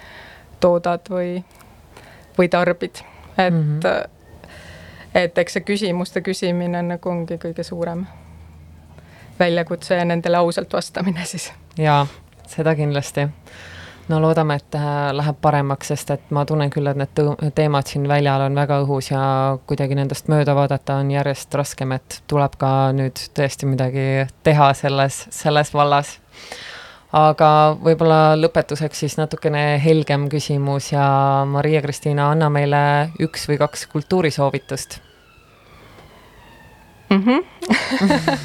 [0.61, 1.37] toodad või,
[2.39, 3.05] või tarbid.
[3.37, 4.22] et mm -hmm
[5.15, 8.07] et eks see küsimuste küsimine nagu ongi kõige suurem
[9.39, 11.53] väljakutse ja nendele ausalt vastamine siis.
[11.79, 12.07] jaa,
[12.47, 13.29] seda kindlasti.
[14.09, 18.09] no loodame, et äh, läheb paremaks, sest et ma tunnen küll, et need teemad siin
[18.09, 19.23] väljal on väga õhus ja
[19.67, 24.07] kuidagi nendest mööda vaadata on järjest raskem, et tuleb ka nüüd tõesti midagi
[24.43, 26.19] teha selles, selles vallas
[27.13, 31.05] aga võib-olla lõpetuseks siis natukene helgem küsimus ja
[31.49, 32.83] Maria-Kristiina, anna meile
[33.21, 34.99] üks või kaks kultuurisoovitust
[37.11, 37.23] mm.
[37.27, 38.39] -hmm.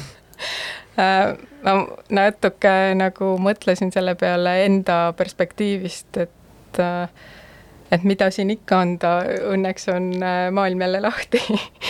[1.64, 1.74] ma
[2.10, 7.08] natuke nagu mõtlesin selle peale enda perspektiivist, et äh,
[7.92, 9.12] et mida siin ikka anda,
[9.48, 11.40] õnneks on äh, maailm jälle lahti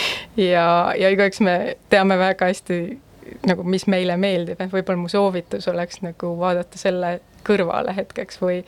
[0.53, 2.79] ja, ja igaüks me teame väga hästi
[3.47, 8.61] nagu, mis meile meeldib, et võib-olla mu soovitus oleks nagu vaadata selle kõrvale hetkeks või,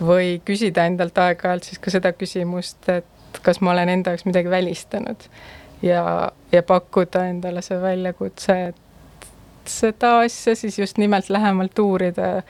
[0.00, 4.50] või küsida endalt aeg-ajalt siis ka seda küsimust, et kas ma olen enda jaoks midagi
[4.50, 5.28] välistanud.
[5.82, 6.04] ja,
[6.52, 9.28] ja pakkuda endale see väljakutse, et
[9.70, 12.42] seda asja siis just nimelt lähemalt uurida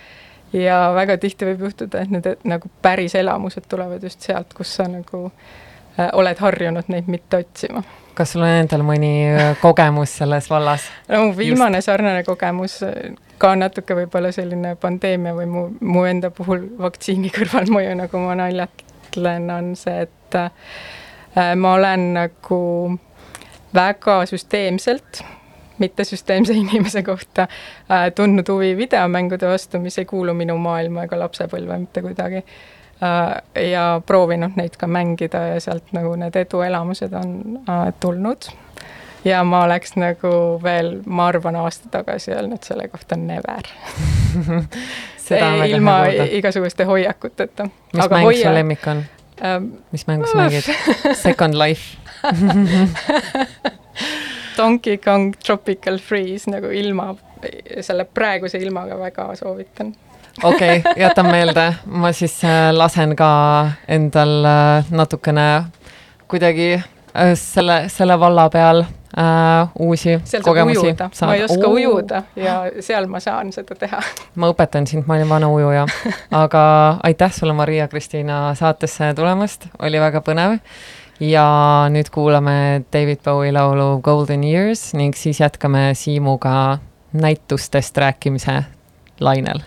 [0.53, 4.73] ja väga tihti võib juhtuda, et need et, nagu päris elamused tulevad just sealt, kus
[4.81, 5.69] sa nagu äh,
[6.13, 7.83] oled harjunud neid mitte otsima
[8.21, 10.85] kas sul on endal mõni äh, kogemus selles vallas?
[11.09, 11.89] no viimane Just.
[11.89, 17.97] sarnane kogemus, äh, ka natuke võib-olla selline pandeemia või mu, mu enda puhul vaktsiini kõrvalmõju,
[18.03, 20.51] nagu ma naljatlen, on see, et äh,
[21.57, 22.63] ma olen nagu
[23.75, 25.23] väga süsteemselt
[25.81, 31.23] mitte süsteemse inimese kohta äh, tundnud huvi videomängude vastu, mis ei kuulu minu maailma ega
[31.25, 32.79] lapsepõlve mitte kuidagi äh, Äh,
[33.71, 38.51] ja proovinud neid ka mängida ja sealt nagu need eduelamused on äh, tulnud.
[39.25, 43.65] ja ma oleks nagu veel, ma arvan, aasta tagasi öelnud selle kohta never
[45.67, 47.69] ilma igasuguste hoiakuteta.
[47.94, 48.48] mis Aga mäng hoia...
[48.48, 49.05] su lemmik on
[49.44, 49.65] ähm,?
[49.92, 50.65] mis mängu sa mängid?
[51.25, 51.96] Second Life
[54.57, 57.15] Donkey Kong Tropical Freeze nagu ilma,
[57.81, 59.94] selle praeguse ilmaga väga soovitan
[60.43, 63.31] okei okay,, jätan meelde, ma siis äh, lasen ka
[63.88, 65.65] endal äh, natukene
[66.29, 68.85] kuidagi äh, selle, selle valla peal
[69.19, 70.95] äh, uusi seal kogemusi
[71.27, 71.75] ma ei oska Oo.
[71.75, 74.03] ujuda ja seal ma saan seda teha.
[74.35, 75.87] ma õpetan sind, ma olin vana ujuja.
[76.31, 76.63] aga
[77.03, 80.59] aitäh sulle, Maria-Kristiina, saatesse tulemast, oli väga põnev.
[81.21, 81.47] ja
[81.93, 86.79] nüüd kuulame David Bowie laulu Golden Years ning siis jätkame Siimuga
[87.13, 88.63] näitustest rääkimise
[89.21, 89.61] lainel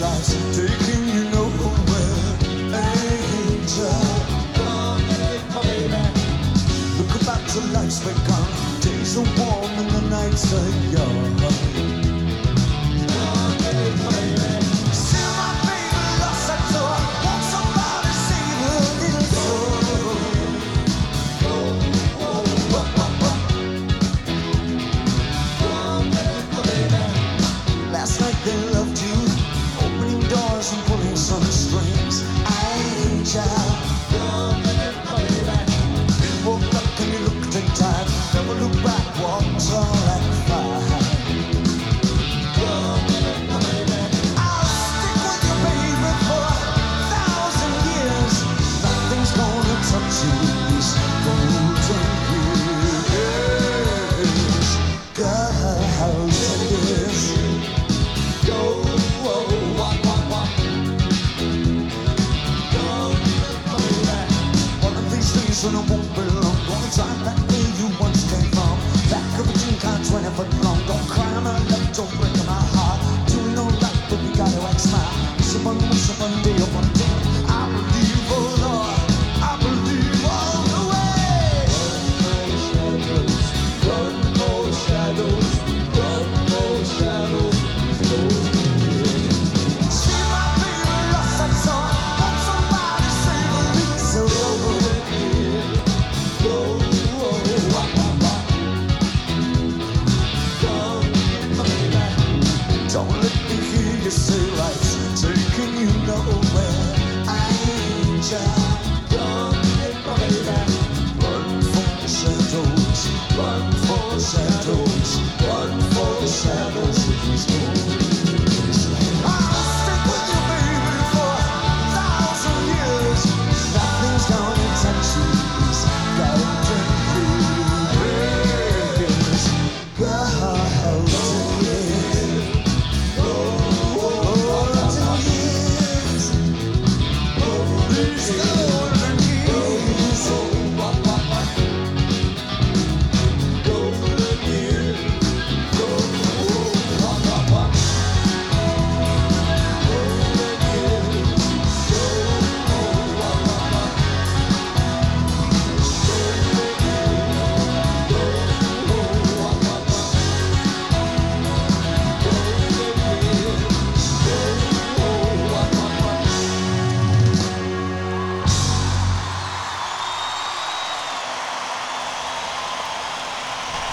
[0.00, 2.72] life's taking you nowhere.
[2.72, 3.92] Angel,
[7.74, 8.48] life's begun.
[8.80, 11.31] Days are warm and the nights are young.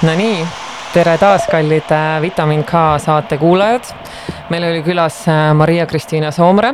[0.09, 0.39] Nonii,
[0.89, 3.91] tere taas, kallid äh, Vitamin K saate kuulajad.
[4.49, 6.71] meil oli külas äh, Maria-Kristiina Soomre.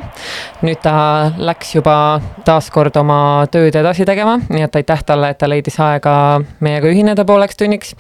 [0.64, 5.42] nüüd ta läks juba taas kord oma tööd edasi tegema, nii et aitäh talle, et
[5.44, 6.16] ta leidis aega
[6.64, 7.92] meiega ühineda pooleks tunniks.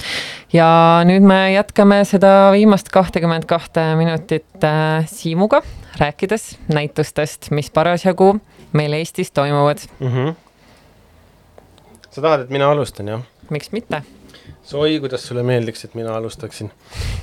[0.54, 5.66] ja nüüd me jätkame seda viimast kahtekümmet kahte minutit äh, Siimuga,
[6.00, 8.38] rääkides näitustest, mis parasjagu
[8.72, 9.84] meil Eestis toimuvad.
[10.00, 10.08] mm.
[10.08, 10.36] -hmm.
[12.10, 13.34] sa tahad, et mina alustan, jah?
[13.50, 14.06] miks mitte?
[14.74, 16.72] oi, kuidas sulle meeldiks, et mina alustaksin.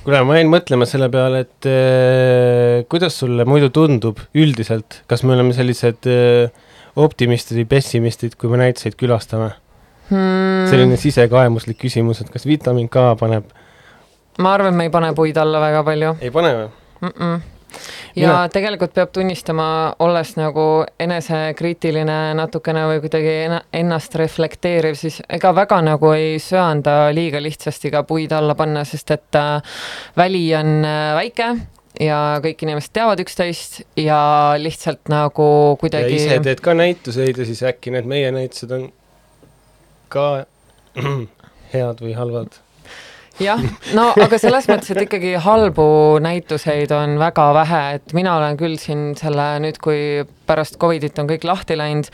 [0.05, 5.35] kuule, ma jäin mõtlema selle peale, et äh, kuidas sulle muidu tundub üldiselt, kas me
[5.35, 6.53] oleme sellised äh,
[6.97, 9.55] optimistid või pessimistid, kui me näituseid külastame
[10.13, 10.67] Hmm.
[10.69, 13.47] selline sisekaemuslik küsimus, et kas vitamiin K paneb,
[14.43, 16.67] ma arvan, me ei pane puid alla väga palju ei pane või?
[17.01, 17.13] mm.
[17.15, 17.52] -mm.
[18.17, 19.67] Ja Mina- tegelikult peab tunnistama,
[20.05, 23.37] olles nagu enesekriitiline natukene või kuidagi
[23.73, 29.11] ennast reflekteeriv, siis ega väga nagu ei söanda liiga lihtsasti ka puid alla panna, sest
[29.11, 29.79] et äh,
[30.17, 31.53] väli on äh, väike
[32.01, 37.63] ja kõik inimesed teavad üksteist ja lihtsalt nagu kuidagi ise teed ka näituseid ja siis
[37.69, 38.89] äkki need meie näitused on
[40.13, 40.45] ka
[41.73, 42.59] head või halvad.
[43.41, 43.61] jah,
[43.97, 45.87] no aga selles mõttes, et ikkagi halbu
[46.25, 51.31] näituseid on väga vähe, et mina olen küll siin selle nüüd, kui pärast Covidit on
[51.31, 52.11] kõik lahti läinud,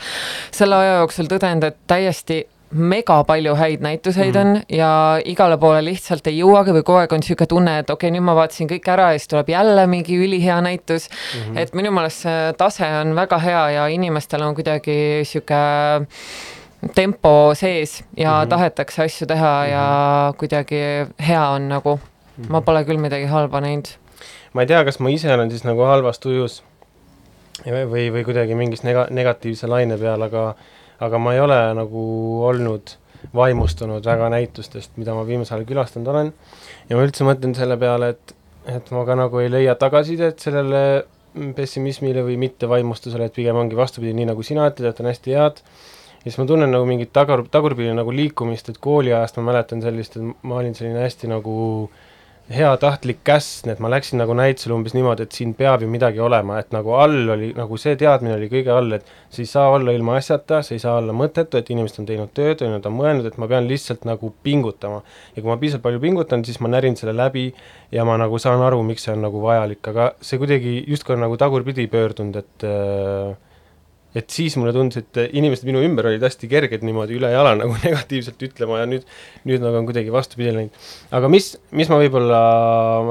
[0.55, 4.41] selle aja jooksul tõdenud, et täiesti mega palju häid näituseid mm.
[4.41, 4.91] on ja
[5.25, 8.25] igale poole lihtsalt ei jõuagi või kogu aeg on niisugune tunne, et okei okay,, nüüd
[8.27, 11.41] ma vaatasin kõik ära ja siis tuleb jälle mingi ülihea näitus mm.
[11.41, 11.59] -hmm.
[11.63, 16.13] et minu meelest see tase on väga hea ja inimestel on kuidagi niisugune
[16.95, 18.43] tempo sees ja mm Mhm.
[18.43, 18.49] -hmm.
[18.49, 20.81] tahetakse asju teha ja kuidagi
[21.27, 21.99] hea on nagu.
[22.49, 23.87] ma pole küll midagi halba näinud.
[24.53, 26.63] ma ei tea, kas ma ise olen siis nagu halvas tujus
[27.65, 30.55] või, või, või kuidagi mingis nega-, negatiivse laine peal, aga
[30.99, 32.01] aga ma ei ole nagu
[32.45, 32.95] olnud
[33.35, 36.33] vaimustunud väga näitustest, mida ma viimasel ajal külastanud olen
[36.89, 38.35] ja ma üldse mõtlen selle peale, et
[38.69, 41.03] et ma ka nagu ei leia tagasisidet sellele
[41.55, 45.61] pessimismile või mittevaimustusele, et pigem ongi vastupidi, nii nagu sina ütled, et on hästi head
[46.19, 50.19] ja siis ma tunnen nagu mingit tagur, tagurpidi nagu liikumist, et kooliajast ma mäletan sellist,
[50.19, 51.55] et ma olin selline hästi nagu
[52.49, 56.57] heatahtlik käsn, et ma läksin nagu näitusele umbes niimoodi, et siin peab ju midagi olema,
[56.59, 59.93] et nagu all oli, nagu see teadmine oli kõige all, et see ei saa olla
[59.93, 62.95] ilma asjata, see ei saa olla mõttetu, et inimesed on teinud tööd ja nad on
[62.97, 65.03] mõelnud, et ma pean lihtsalt nagu pingutama.
[65.35, 67.51] ja kui ma piisavalt palju pingutan, siis ma närin selle läbi
[67.93, 71.27] ja ma nagu saan aru, miks see on nagu vajalik, aga see kuidagi justkui on
[71.27, 73.37] nagu tagurpidi pöördunud, et äh,
[74.19, 78.41] et siis mulle tundus, et inimesed minu ümber olid hästi kerged niimoodi ülejala nagu negatiivselt
[78.49, 79.07] ütlema ja nüüd,
[79.47, 80.81] nüüd nagu on kuidagi vastupidi läinud.
[81.15, 82.41] aga mis, mis ma võib-olla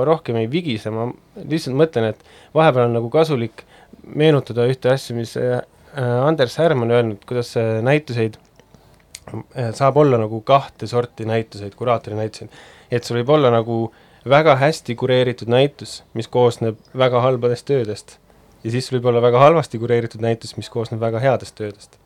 [0.09, 1.09] rohkem ei vigise, ma
[1.45, 3.65] lihtsalt mõtlen, et vahepeal on nagu kasulik
[4.09, 5.63] meenutada ühte asja, mis äh,
[5.99, 12.19] Anders Härm on öelnud, kuidas äh, näituseid äh, saab olla nagu kahte sorti näituseid, kuraatori
[12.19, 12.53] näituseid.
[12.91, 13.89] et sul võib olla nagu
[14.29, 18.19] väga hästi kureeritud näitus, mis koosneb väga halbadest töödest
[18.65, 21.99] ja siis võib olla väga halvasti kureeritud näitus, mis koosneb väga headest töödest.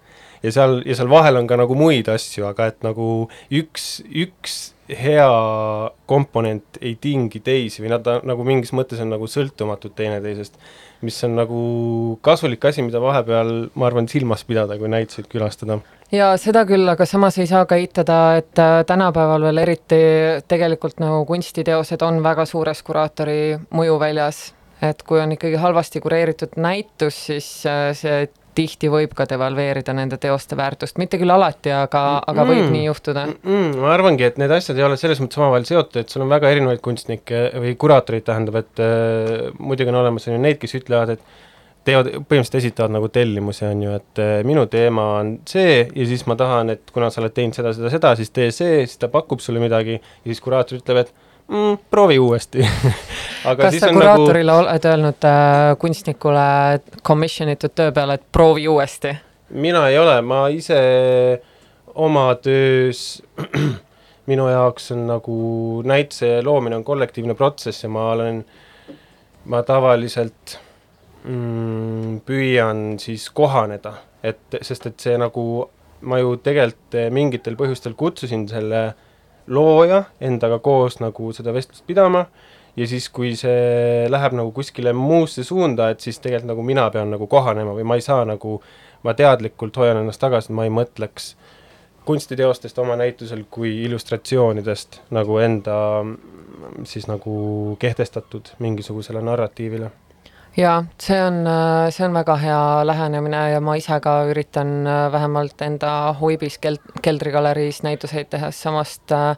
[0.42, 3.08] ja seal, ja seal vahel on ka nagu muid asju, aga et nagu
[3.50, 5.28] üks, üks hea
[6.06, 10.58] komponent ei tingi teisi või nad nagu mingis mõttes on nagu sõltumatud teineteisest,
[11.06, 11.62] mis on nagu
[12.24, 15.78] kasulik asi, mida vahepeal, ma arvan, silmas pidada, kui näituseid külastada.
[16.12, 20.02] ja seda küll, aga samas ei saa ka eitada, et äh, tänapäeval veel eriti
[20.48, 24.50] tegelikult nagu kunstiteosed on väga suures kuraatori mõjuväljas,
[24.82, 28.24] et kui on ikkagi halvasti kureeritud näitus, siis äh, see
[28.54, 32.72] tihti võib ka devalveerida nende teoste väärtust, mitte küll alati, aga mm, aga võib Mm.
[32.74, 33.22] nii juhtuda.
[33.42, 36.28] mm, ma arvangi, et need asjad ei ole selles mõttes omavahel seotud, et sul on
[36.28, 40.76] väga erinevaid kunstnikke või kuraatoreid, tähendab, et äh, muidugi on olemas on ju neid, kes
[40.82, 41.24] ütlevad, et
[41.88, 46.26] teevad, põhimõtteliselt esitavad nagu tellimusi, on ju, et äh, minu teema on see ja siis
[46.28, 49.08] ma tahan, et kuna sa oled teinud seda, seda, seda, siis tee see, siis ta
[49.10, 51.14] pakub sulle midagi ja siis kuraator ütleb, et
[51.48, 52.64] mm, proovi uuesti.
[53.50, 56.46] Aga kas sa on nagu kuraatorile oled öelnud äh, kunstnikule
[57.04, 59.16] commission itud töö peale, et proovi uuesti?
[59.52, 60.78] mina ei ole, ma ise
[61.94, 63.22] oma töös,
[64.30, 65.36] minu jaoks on nagu
[65.84, 68.42] näituse loomine on kollektiivne protsess ja ma olen,
[69.44, 70.56] ma tavaliselt
[71.24, 75.44] mm, püüan siis kohaneda, et sest et see nagu,
[76.08, 78.92] ma ju tegelikult mingitel põhjustel kutsusin selle
[79.46, 82.26] looja endaga koos nagu seda vestlust pidama
[82.76, 87.10] ja siis, kui see läheb nagu kuskile muusse suunda, et siis tegelikult nagu mina pean
[87.12, 88.60] nagu kohanema või ma ei saa nagu,
[89.04, 91.34] ma teadlikult hoian ennast tagasi, et ma ei mõtleks
[92.06, 95.76] kunstiteostest oma näitusel kui illustratsioonidest nagu enda
[96.88, 99.90] siis nagu kehtestatud mingisugusele narratiivile.
[100.56, 101.44] Jaa, see on,
[101.90, 106.82] see on väga hea lähenemine ja ma ise ka üritan äh, vähemalt enda Huibis kel-,
[107.02, 109.36] keldrigaleriis näituseid tehes samast äh,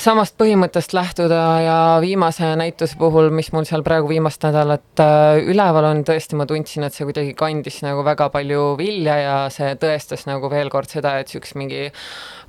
[0.00, 5.90] samast põhimõttest lähtuda ja viimase näituse puhul, mis mul seal praegu viimast nädalat äh, üleval
[5.90, 10.26] on, tõesti ma tundsin, et see kuidagi kandis nagu väga palju vilja ja see tõestas
[10.30, 11.86] nagu veel kord seda, et niisuguse mingi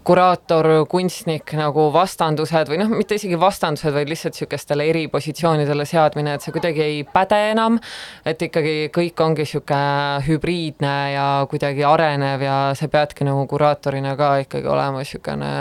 [0.05, 6.35] kuraator, kunstnik nagu vastandused või noh, mitte isegi vastandused, vaid lihtsalt niisugustele eri positsioonidele seadmine,
[6.35, 7.79] et see kuidagi ei päde enam,
[8.27, 14.31] et ikkagi kõik ongi niisugune hübriidne ja kuidagi arenev ja sa peadki nagu kuraatorina ka
[14.45, 15.51] ikkagi olema niisugune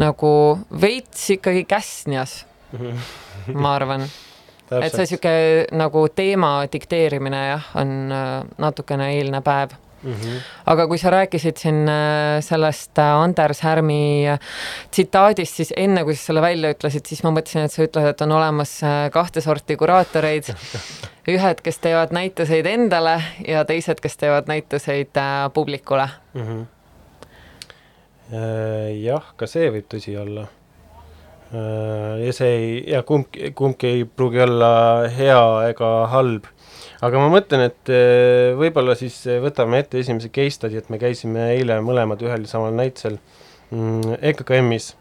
[0.00, 0.34] nagu
[0.80, 2.42] veits ikkagi käsnjas,
[3.52, 4.08] ma arvan.
[4.80, 10.12] et see niisugune nagu teema dikteerimine jah, on äh, natukene eilne päev mm.
[10.12, 10.40] -hmm.
[10.66, 14.38] aga kui sa rääkisid siin äh, sellest äh, Anders Härmi äh,
[14.90, 18.20] tsitaadist, siis enne, kui sa selle välja ütlesid, siis ma mõtlesin, et sa ütled, et
[18.20, 18.80] on olemas
[19.12, 20.44] kahte sorti kuraatoreid.
[21.34, 25.18] ühed, kes teevad näituseid endale ja teised, kes teevad näituseid
[25.54, 26.08] publikule.
[26.34, 26.42] mm.
[26.42, 26.66] -hmm.
[29.04, 30.46] jah, ka see võib tõsi olla.
[32.26, 36.44] Ja see ei, ja kumbki, kumbki ei pruugi olla hea ega halb.
[37.02, 41.50] Aga ma mõtlen, et äh, võib-olla siis võtame ette esimese case study, et me käisime
[41.56, 43.18] eile mõlemad ühel ja samal näitusel
[43.70, 44.92] mm, EKKM-is,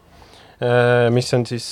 [1.09, 1.71] mis on siis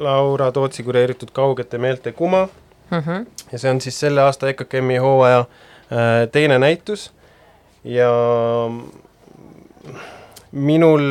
[0.00, 2.46] Laura Tootsi kureeritud Kaugete meelte kuma.
[2.88, 3.26] Mm -hmm.
[3.52, 5.44] ja see on siis selle aasta EKKM-i hooaja
[6.32, 7.10] teine näitus.
[7.84, 8.08] Ja
[10.52, 11.04] minul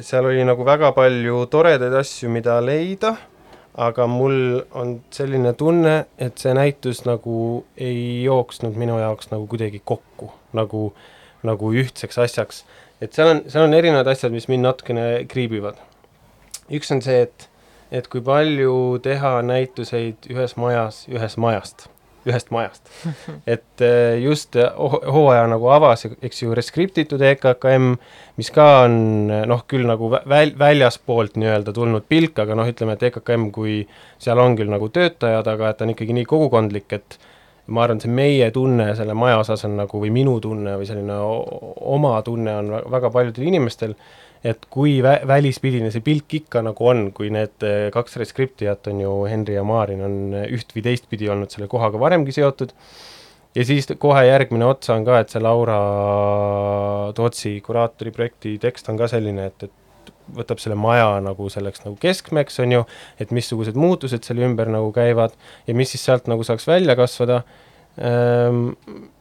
[0.00, 3.14] seal oli nagu väga palju toredaid asju, mida leida,
[3.78, 9.80] aga mul on selline tunne, et see näitus nagu ei jooksnud minu jaoks nagu kuidagi
[9.84, 10.88] kokku, nagu,
[11.46, 12.64] nagu ühtseks asjaks.
[13.00, 15.78] et seal on, seal on erinevad asjad, mis mind natukene kriibivad.
[16.70, 17.48] üks on see, et
[17.90, 21.86] et kui palju teha näituseid ühes majas, ühes majast,
[22.32, 22.90] ühest majast.
[23.46, 27.94] et eh, just ho- hooaja nagu avas, eks ju, reskriptitud EKKM,
[28.40, 28.98] mis ka on
[29.28, 33.80] noh, küll nagu vä- väl-, väljaspoolt nii-öelda tulnud pilk, aga noh, ütleme, et EKKM, kui
[34.18, 37.18] seal on küll nagu töötajad, aga et ta on ikkagi nii kogukondlik, et
[37.68, 41.18] ma arvan, see meie tunne selle maja osas on nagu, või minu tunne või selline
[41.20, 43.92] oma tunne on vä- väga paljudel inimestel,
[44.46, 49.02] et kui vä-, välispidine see pilk ikka nagu on, kui need eh, kaks reskriptijat on
[49.02, 52.74] ju, Henri ja Maarin on eh, üht või teistpidi olnud selle kohaga varemgi seotud,
[53.58, 55.78] ja siis kohe järgmine otsa on ka, et see Laura
[57.16, 61.96] Tootsi kuraatori projekti tekst on ka selline, et, et võtab selle maja nagu selleks nagu
[62.00, 62.84] keskmeks, on ju,
[63.20, 65.34] et missugused muutused selle ümber nagu käivad
[65.66, 67.42] ja mis siis sealt nagu saaks välja kasvada,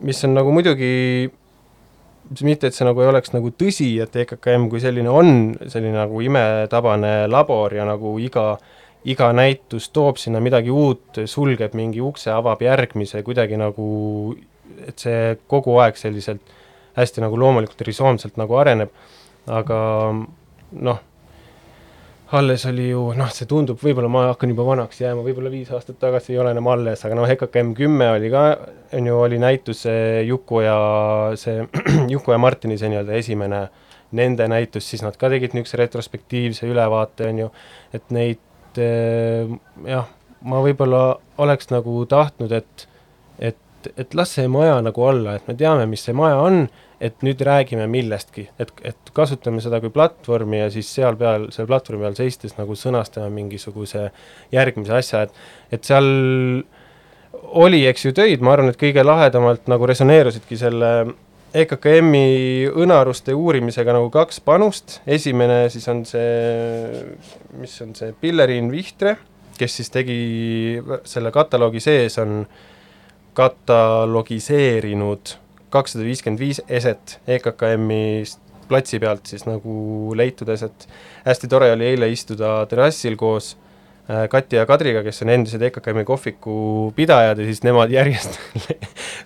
[0.03, 1.32] mis on nagu muidugi
[2.43, 5.32] mitte, et see nagu ei oleks nagu tõsi, et EKKM kui selline on
[5.67, 8.49] selline nagu imetabane labor ja nagu iga,
[9.07, 14.36] iga näitus toob sinna midagi uut, sulgeb mingi ukse, avab järgmise kuidagi nagu,
[14.88, 16.55] et see kogu aeg selliselt
[16.97, 18.91] hästi nagu loomulikult risoomselt nagu areneb,
[19.47, 19.80] aga
[20.11, 21.03] noh,
[22.32, 25.99] alles oli ju, noh, see tundub, võib-olla ma hakkan juba vanaks jääma, võib-olla viis aastat
[26.01, 28.43] tagasi ei ole enam alles, aga noh, EKKM kümme oli ka,
[28.97, 30.78] on ju, oli näitus see Juku ja
[31.39, 31.63] see
[32.13, 33.61] Juku ja Martini see nii-öelda esimene
[34.17, 37.47] nende näitus, siis nad ka tegid niisuguse retrospektiivse ülevaate, on ju,
[37.95, 39.55] et neid eh,
[39.88, 40.11] jah,
[40.47, 41.03] ma võib-olla
[41.43, 42.88] oleks nagu tahtnud, et
[43.38, 46.65] et, et las see maja nagu olla, et me teame, mis see maja on,
[47.01, 51.69] et nüüd räägime millestki, et, et kasutame seda kui platvormi ja siis seal peal, selle
[51.69, 54.07] platvormi peal seistes nagu sõnastame mingisuguse
[54.53, 56.07] järgmise asja, et et seal
[57.61, 60.91] oli, eks ju, töid, ma arvan, et kõige lahedamalt nagu resoneerusidki selle
[61.57, 67.03] EKKM-i õnaruste uurimisega nagu kaks panust, esimene siis on see,
[67.61, 69.15] mis on see, Pilleriin Vihtre,
[69.57, 70.17] kes siis tegi
[71.07, 72.29] selle kataloogi sees, on
[73.37, 75.37] katalogiseerinud
[75.74, 80.88] kakssada viiskümmend viis eset EKKM-ist platsi pealt siis nagu leitud eset.
[81.26, 83.53] hästi tore oli eile istuda terrassil koos
[84.09, 86.57] äh, Kati ja Kadriga, kes on endised EKKM-i kohviku
[86.95, 88.39] pidajad ja siis nemad järjest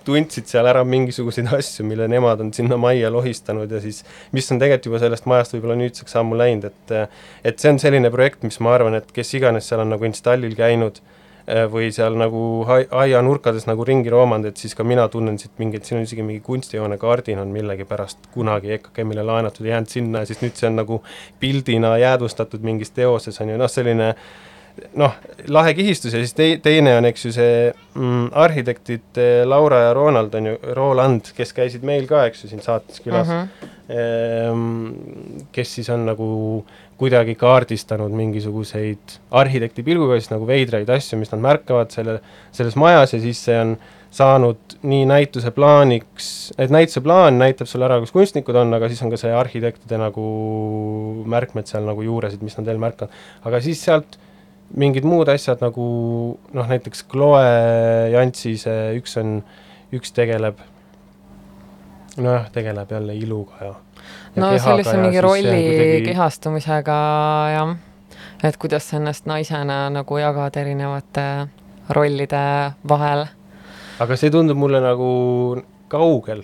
[0.05, 4.61] tundsid seal ära mingisuguseid asju, mille nemad on sinna majja lohistanud ja siis mis on
[4.61, 6.95] tegelikult juba sellest majast võib-olla nüüdseks ammu läinud, et
[7.45, 10.57] et see on selline projekt, mis ma arvan, et kes iganes seal on nagu installil
[10.57, 11.17] käinud äh,
[11.47, 15.99] või seal nagu aianurkades nagu ringi roomanud, et siis ka mina tunnen siit mingit, siin
[15.99, 20.55] on isegi mingi kunstijoone kaardin on millegipärast kunagi EKKM-ile laenatud jäänud sinna ja siis nüüd
[20.59, 21.01] see on nagu
[21.39, 24.13] pildina jäädvustatud mingis teoses, on ju, noh, selline
[24.99, 25.15] noh,
[25.51, 30.35] lahe kihistus ja siis tei-, teine on, eks ju, see mm, arhitektid Laura ja Ronald
[30.37, 35.47] on ju, Roland, kes käisid meil ka, eks ju, siin saates külas mm, -hmm.
[35.51, 36.29] kes siis on nagu
[37.01, 42.19] kuidagi kaardistanud mingisuguseid arhitekti pilguga siis nagu veidraid asju, mis nad märkavad selle,
[42.53, 43.75] selles majas ja siis see on
[44.11, 49.01] saanud nii näituse plaaniks, et näituse plaan näitab sulle ära, kus kunstnikud on, aga siis
[49.05, 50.25] on ka see arhitektide nagu
[51.31, 53.15] märkmed seal nagu juures, et mis nad veel märkavad.
[53.47, 54.19] aga siis sealt
[54.77, 55.85] mingid muud asjad nagu
[56.53, 59.39] noh, näiteks Chloe Jantsi see üks on,
[59.95, 60.59] üks tegeleb
[62.17, 63.73] nojah, tegeleb jälle iluga ja
[64.35, 66.99] no sellise mingi rolli kuidagi- kehastumisega
[67.55, 67.75] jah,
[68.43, 71.27] et kuidas ennast naisena nagu jagad erinevate
[71.89, 73.27] rollide vahel.
[73.99, 75.11] aga see tundub mulle nagu
[75.91, 76.43] kaugel.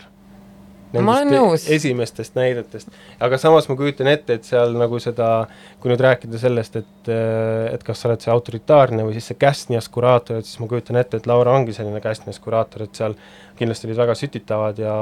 [0.95, 1.65] Ma olen nõus.
[1.67, 2.87] esimestest näidetest,
[3.19, 5.47] aga samas ma kujutan ette, et seal nagu seda,
[5.81, 9.89] kui nüüd rääkida sellest, et, et kas sa oled see autoritaarne või siis see käsnjas
[9.91, 13.17] kuraator, et siis ma kujutan ette, et Laura ongi selline käsnjas kuraator, et seal
[13.59, 14.95] kindlasti olid väga sütitavad ja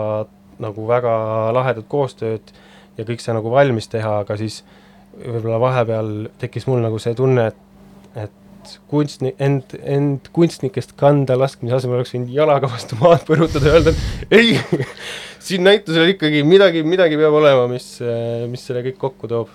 [0.66, 1.14] nagu väga
[1.54, 2.56] lahedat koostööd
[2.98, 4.62] ja kõik see nagu valmis teha, aga siis
[5.16, 8.42] võib-olla vahepeal tekkis mul nagu see tunne, et, et
[8.90, 13.94] kunstnik, end, end kunstnikest kanda laskmise asemel oleks võinud jalaga vastu maad põrutada ja öelda,
[13.94, 14.58] et ei,
[15.46, 17.94] siin näitusel ikkagi midagi, midagi peab olema, mis,
[18.50, 19.54] mis selle kõik kokku toob.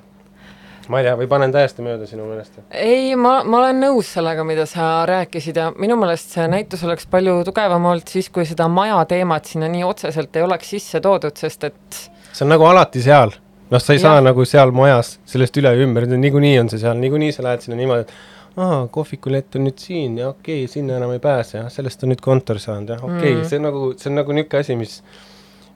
[0.91, 2.63] ma ei tea, või panen täiesti mööda sinu meelest?
[2.71, 7.07] ei, ma, ma olen nõus sellega, mida sa rääkisid ja minu meelest see näitus oleks
[7.11, 11.37] palju tugevam olnud siis, kui seda maja teemat sinna nii otseselt ei oleks sisse toodud,
[11.39, 12.01] sest et
[12.33, 13.33] see on nagu alati seal,
[13.71, 14.03] noh, sa ei Jah.
[14.17, 17.61] saa nagu seal majas sellest üle ja ümber, niikuinii on see seal, niikuinii sa lähed
[17.65, 21.59] sinna niimoodi, et aa, kohvikulett on nüüd siin ja okei okay,, sinna enam ei pääse,
[21.59, 23.41] jah, sellest on nüüd kontor saanud, jah, okei okay, Mm.
[23.43, 24.97] mm., see on nagu, see on nagu niisugune asi, mis,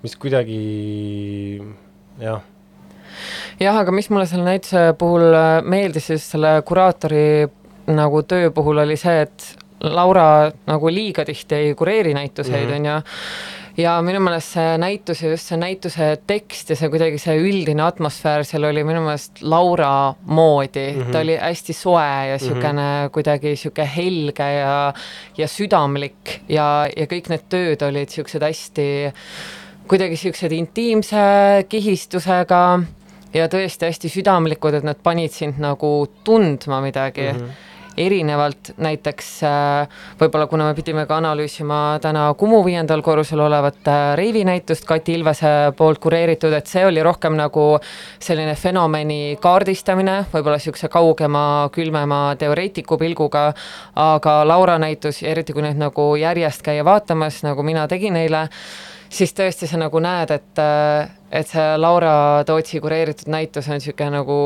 [0.02, 0.58] mis kuidagi
[2.22, 2.40] jah,
[3.60, 7.46] jah, aga mis mulle selle näituse puhul äh, meeldis siis selle kuraatori
[7.94, 9.50] nagu töö puhul oli see, et
[9.84, 12.76] Laura nagu liiga tihti ei kureeri näituseid, Mhm.
[12.78, 12.94] on ju,
[13.76, 17.82] ja minu meelest see näitus ja just see näituse tekst ja see kuidagi see üldine
[17.82, 21.08] atmosfäär seal oli minu meelest Laura moodi mm, Mhm.
[21.08, 21.12] -hmm.
[21.12, 23.10] ta oli hästi soe ja niisugune mm -hmm.
[23.10, 24.94] kuidagi niisugune helge ja,
[25.36, 29.12] ja südamlik ja, ja kõik need tööd olid niisugused hästi
[29.88, 31.24] kuidagi niisugused intiimse
[31.68, 32.80] kihistusega
[33.34, 37.38] ja tõesti hästi südamlikud, et nad panid sind nagu tundma midagi mm.
[37.38, 43.88] -hmm erinevalt näiteks äh, võib-olla kuna me pidime ka analüüsima täna Kumu viiendal korrusel olevat
[43.88, 47.66] äh, Reivi näitust Kati Ilvese poolt kureeritud, et see oli rohkem nagu
[48.22, 53.46] selline fenomeni kaardistamine, võib-olla niisuguse kaugema, külmema teoreetiku pilguga,
[53.94, 58.48] aga Laura näitus, eriti kui nüüd nagu järjest käia vaatamas, nagu mina tegin eile,
[59.08, 60.62] siis tõesti sa nagu näed, et,
[61.30, 64.38] et see Laura Tootsi kureeritud näitus on niisugune nagu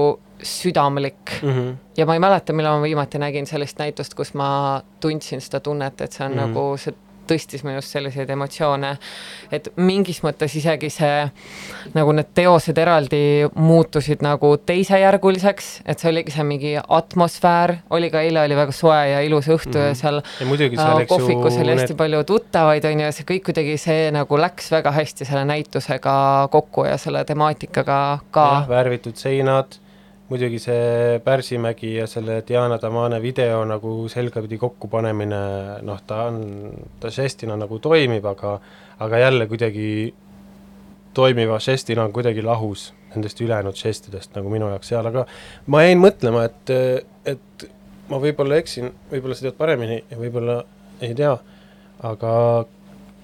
[0.42, 1.76] südamlik mm -hmm.
[1.96, 6.00] ja ma ei mäleta, millal ma viimati nägin sellist näitust, kus ma tundsin seda tunnet,
[6.00, 6.40] et see on mm.
[6.40, 6.46] Mhm.
[6.46, 6.94] nagu, see
[7.28, 8.94] tõstis minust selliseid emotsioone,
[9.52, 11.26] et mingis mõttes isegi see,
[11.96, 13.20] nagu need teosed eraldi
[13.58, 19.00] muutusid nagu teisejärguliseks, et see oligi see mingi atmosfäär, oli ka eile oli väga soe
[19.12, 19.88] ja ilus õhtu mm -hmm.
[19.88, 23.12] ja seal ja muidugi äh, kohvikus ju, oli hästi need palju tuttavaid, on ju, ja
[23.12, 28.48] see kõik kuidagi, see nagu läks väga hästi selle näitusega kokku ja selle temaatikaga ka
[28.52, 29.80] jah, värvitud seinad,
[30.28, 35.40] muidugi see Pärsimägi ja selle Diana Tamane video nagu selgapidi kokkupanemine,
[35.88, 36.42] noh, ta on,
[37.00, 38.58] ta žestina nagu toimib, aga
[38.98, 39.88] aga jälle kuidagi
[41.14, 45.24] toimiva žestina on kuidagi lahus nendest ülejäänud žestidest nagu minu jaoks seal, aga
[45.66, 46.74] ma jäin mõtlema, et,
[47.24, 47.68] et
[48.10, 50.58] ma võib-olla eksin, võib-olla sa tead paremini ja võib-olla
[51.00, 51.32] ei tea,
[52.04, 52.32] aga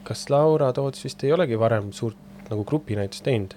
[0.08, 3.54] kas Laura Toots vist ei olegi varem suurt nagu grupinäitust teinud?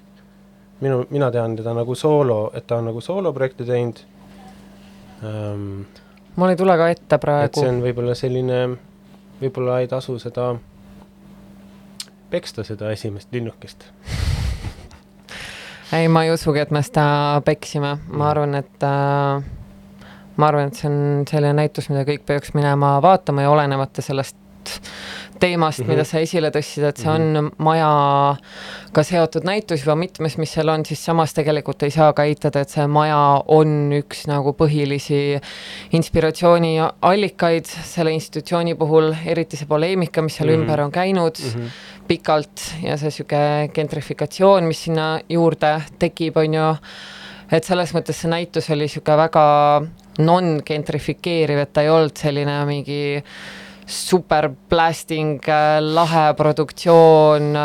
[0.81, 4.01] minu, mina tean teda nagu soolo, et ta on nagu sooloprojekte teinud
[5.23, 5.81] ähm,.
[6.35, 7.69] mul ei tule ka ette et praegu see.
[7.69, 8.61] on võib-olla selline,
[9.41, 10.51] võib-olla ei tasu seda,
[12.29, 13.87] peksta seda esimest linnukest.
[15.97, 19.45] ei, ma ei usugi, et me seda peksime, ma arvan, et äh,
[20.37, 24.37] ma arvan, et see on selline näitus, mida kõik peaks minema vaatama ja olenemata sellest
[25.39, 25.91] teemast mm, Mhm.
[25.91, 30.85] mida sa esile tõstsid, et see on majaga seotud näitus juba mitmes, mis seal on,
[30.85, 35.39] siis samas tegelikult ei saa ka eitada, et see maja on üks nagu põhilisi
[35.97, 40.61] inspiratsiooniallikaid selle institutsiooni puhul, eriti see poleemika, mis seal mm Mhm.
[40.61, 40.69] -hmm.
[40.69, 41.47] ümber on käinud mm.
[41.47, 41.61] Mhm.
[41.65, 41.71] -hmm
[42.07, 46.75] pikalt ja see niisugune gentrifikatsioon, mis sinna juurde tekib, on ju,
[47.51, 49.81] et selles mõttes see näitus oli niisugune väga
[50.19, 53.23] non-gentrifikeeriv, et ta ei olnud selline mingi
[53.87, 55.39] super blasting,
[55.79, 57.55] lahe produktsioon,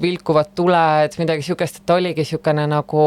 [0.00, 3.04] vilkuvad tuled, midagi niisugust, et oligi niisugune nagu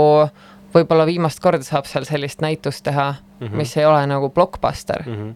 [0.75, 3.55] võib-olla viimast korda saab seal sellist näitust teha mm, -hmm.
[3.55, 5.13] mis ei ole nagu blockbuster mm.
[5.13, 5.29] Mhm.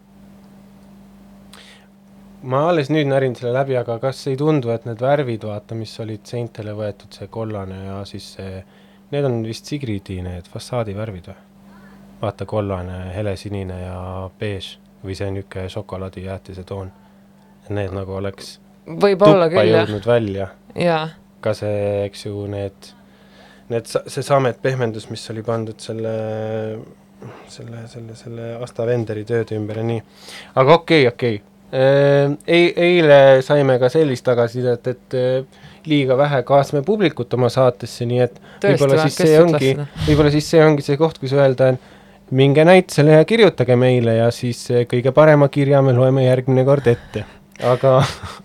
[2.43, 5.99] ma alles nüüd närin selle läbi, aga kas ei tundu, et need värvid, vaata, mis
[5.99, 8.63] olid seintele võetud, see kollane ja siis see,
[9.11, 11.35] need on vist Sigridi need fassaadivärvid või?
[12.21, 16.91] vaata, kollane, helesinine ja beež või see niisugune šokolaadijäätise toon.
[17.69, 18.55] Need nagu oleks
[18.85, 20.47] võib-olla tuppa küll jah, jõudnud välja,
[21.41, 22.89] ka see, eks ju, need,
[23.71, 26.15] need, see samet pehmendus, mis oli pandud selle,
[27.51, 30.03] selle, selle, selle Asta Venderi tööde ümber ja nii.
[30.55, 31.47] aga okei okay,, okei okay..
[31.71, 38.19] Ei-, eile saime ka sellist tagasisidet, et eh, liiga vähe kaasame publikut oma saatesse, nii
[38.25, 39.05] et võib-olla või?
[39.05, 39.69] siis see ongi
[40.09, 44.27] võib-olla siis see ongi see koht, kus öelda, et minge näitusele ja kirjutage meile ja
[44.35, 47.23] siis eh, kõige parema kirja me loeme järgmine kord ette.
[47.67, 47.97] Aga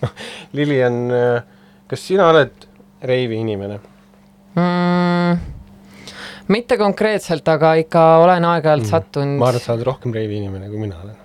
[0.56, 1.02] Lilian,
[1.88, 2.66] kas sina oled
[3.06, 3.78] reivi inimene?
[4.56, 5.38] mm,.
[6.48, 8.90] mitte konkreetselt, aga ikka olen aeg-ajalt mm.
[8.90, 11.16] sattunud ma arvan, et sa oled rohkem reivi inimene, kui mina olen.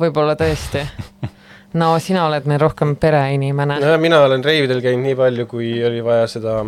[0.00, 0.84] võib-olla tõesti.
[1.80, 3.94] no sina oled meil rohkem pereinimene no..
[3.94, 6.60] no mina olen reividel käinud nii palju, kui oli vaja seda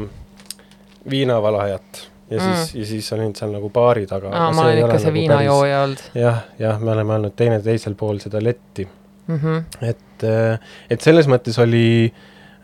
[1.10, 2.54] viinavalajat ja Mm.
[2.54, 4.30] siis, ja siis olin seal nagu baari taga.
[4.32, 8.40] aa, ma olen ikka see viinajooja olnud jah, jah, me oleme olnud teineteisel pool seda
[8.40, 8.86] letti,
[9.26, 9.38] mm.
[9.38, 9.88] -hmm.
[9.88, 10.26] et,
[10.90, 12.12] et selles mõttes oli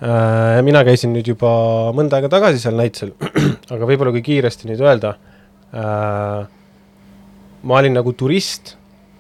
[0.02, 1.50] äh,, mina käisin nüüd juba
[1.96, 3.14] mõnda aega tagasi seal näitusel,
[3.74, 5.16] aga võib-olla kui kiiresti nüüd öelda
[5.74, 6.46] äh,,
[7.62, 8.76] ma olin nagu turist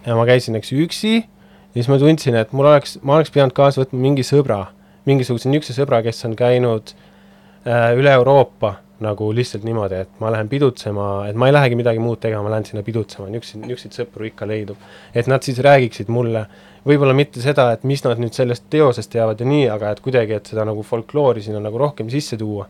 [0.06, 3.32] ja ma käisin, eks ju, üksi ja siis ma tundsin, et mul oleks, ma oleks
[3.34, 4.64] pidanud kaasa võtma mingi sõbra,
[5.08, 10.48] mingisuguse niisuguse sõbra, kes on käinud äh, üle Euroopa nagu lihtsalt niimoodi, et ma lähen
[10.50, 14.26] pidutsema, et ma ei lähegi midagi muud tegema, ma lähen sinna pidutsema, niisuguseid, niisuguseid sõpru
[14.26, 14.80] ikka leidub.
[15.14, 16.46] et nad siis räägiksid mulle,
[16.86, 20.36] võib-olla mitte seda, et mis nad nüüd sellest teosest teavad ja nii, aga et kuidagi,
[20.38, 22.68] et seda nagu folkloori sinna nagu rohkem sisse tuua.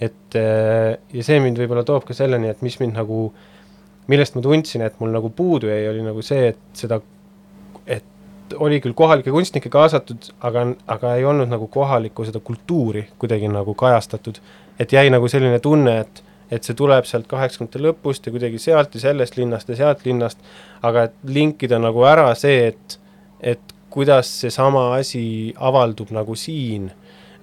[0.00, 3.30] et äh, ja see mind võib-olla toob ka selleni, et mis mind nagu,
[4.12, 7.00] millest ma tundsin, et mul nagu puudu jäi, oli nagu see, et seda,
[7.86, 8.04] et
[8.54, 13.74] oli küll kohalikke kunstnikke kaasatud, aga, aga ei olnud nagu kohalikku seda kultuuri kuidagi nagu
[13.74, 14.38] kajastatud.
[14.78, 18.94] et jäi nagu selline tunne, et, et see tuleb sealt kaheksakümnendate lõpust ja kuidagi sealt
[18.94, 20.38] ja sellest linnast ja sealt linnast,
[20.82, 22.98] aga et linkida nagu ära see, et,
[23.40, 26.90] et kuidas seesama asi avaldub nagu siin,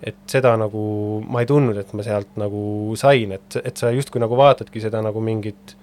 [0.03, 0.83] et seda nagu
[1.25, 5.01] ma ei tundnud, et ma sealt nagu sain, et, et sa justkui nagu vaatadki seda
[5.01, 5.77] nagu mingit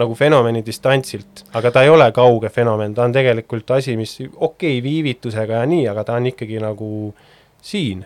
[0.00, 4.78] nagu fenomeni distantsilt, aga ta ei ole kauge fenomen, ta on tegelikult asi, mis okei
[4.78, 7.12] okay,, viivitusega ja nii, aga ta on ikkagi nagu
[7.62, 8.04] siin.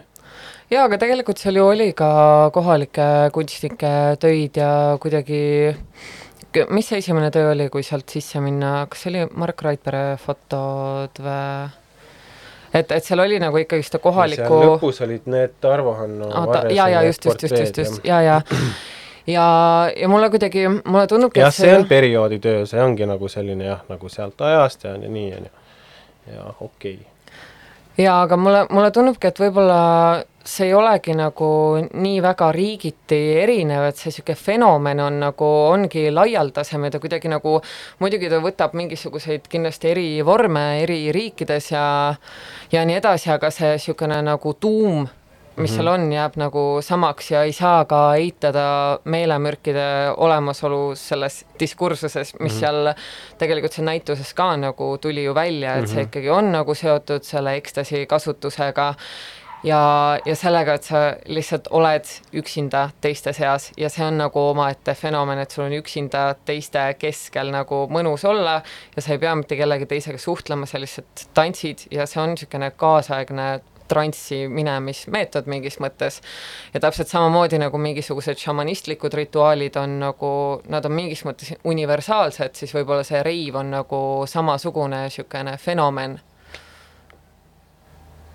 [0.71, 2.11] jaa, aga tegelikult seal ju oli ka
[2.55, 4.71] kohalikke kunstnike töid ja
[5.03, 5.41] kuidagi
[6.71, 11.21] mis see esimene töö oli, kui sealt sisse minna, kas see oli Mark Raidpere fotod
[11.23, 11.71] või?
[12.75, 16.29] et, et seal oli nagu ikkagi seda kohalikku lõpus olid need Tarvo Hanno
[16.71, 18.41] ja, ja just, just, just, just, just, ja, ja
[19.27, 19.47] ja,
[19.97, 23.83] ja mulle kuidagi, mulle tundubki, jah, see on perioodi töö, see ongi nagu selline jah,
[23.91, 25.53] nagu sealt ajast ja ja nii on ju.
[26.35, 28.05] ja okei okay..
[28.05, 29.81] jaa, aga mulle, mulle tundubki, et võib-olla
[30.47, 31.49] see ei olegi nagu
[31.93, 37.31] nii väga riigiti erinev, et see niisugune fenomen on nagu, ongi laialdasem ja ta kuidagi
[37.33, 37.59] nagu,
[38.03, 41.87] muidugi ta võtab mingisuguseid kindlasti eri vorme eri riikides ja
[42.73, 45.07] ja nii edasi, aga see niisugune nagu tuum,
[45.57, 48.67] mis seal on, jääb nagu samaks ja ei saa ka eitada
[49.09, 49.87] meelemürkide
[50.17, 52.61] olemasolu selles diskursuses, mis mm -hmm.
[52.61, 57.25] seal tegelikult seal näituses ka nagu tuli ju välja, et see ikkagi on nagu seotud
[57.25, 58.95] selle ekstasi kasutusega
[59.65, 64.95] ja, ja sellega, et sa lihtsalt oled üksinda teiste seas ja see on nagu omaette
[64.99, 68.61] fenomen, et sul on üksinda teiste keskel nagu mõnus olla
[68.97, 72.71] ja sa ei pea mitte kellegi teisega suhtlema, sa lihtsalt tantsid ja see on niisugune
[72.77, 73.49] kaasaegne
[73.87, 76.21] transsi minemismeetod mingis mõttes.
[76.75, 80.33] ja täpselt samamoodi nagu mingisugused šamanistlikud rituaalid on nagu,
[80.69, 86.21] nad on mingis mõttes universaalsed, siis võib-olla see reiv on nagu samasugune niisugune fenomen.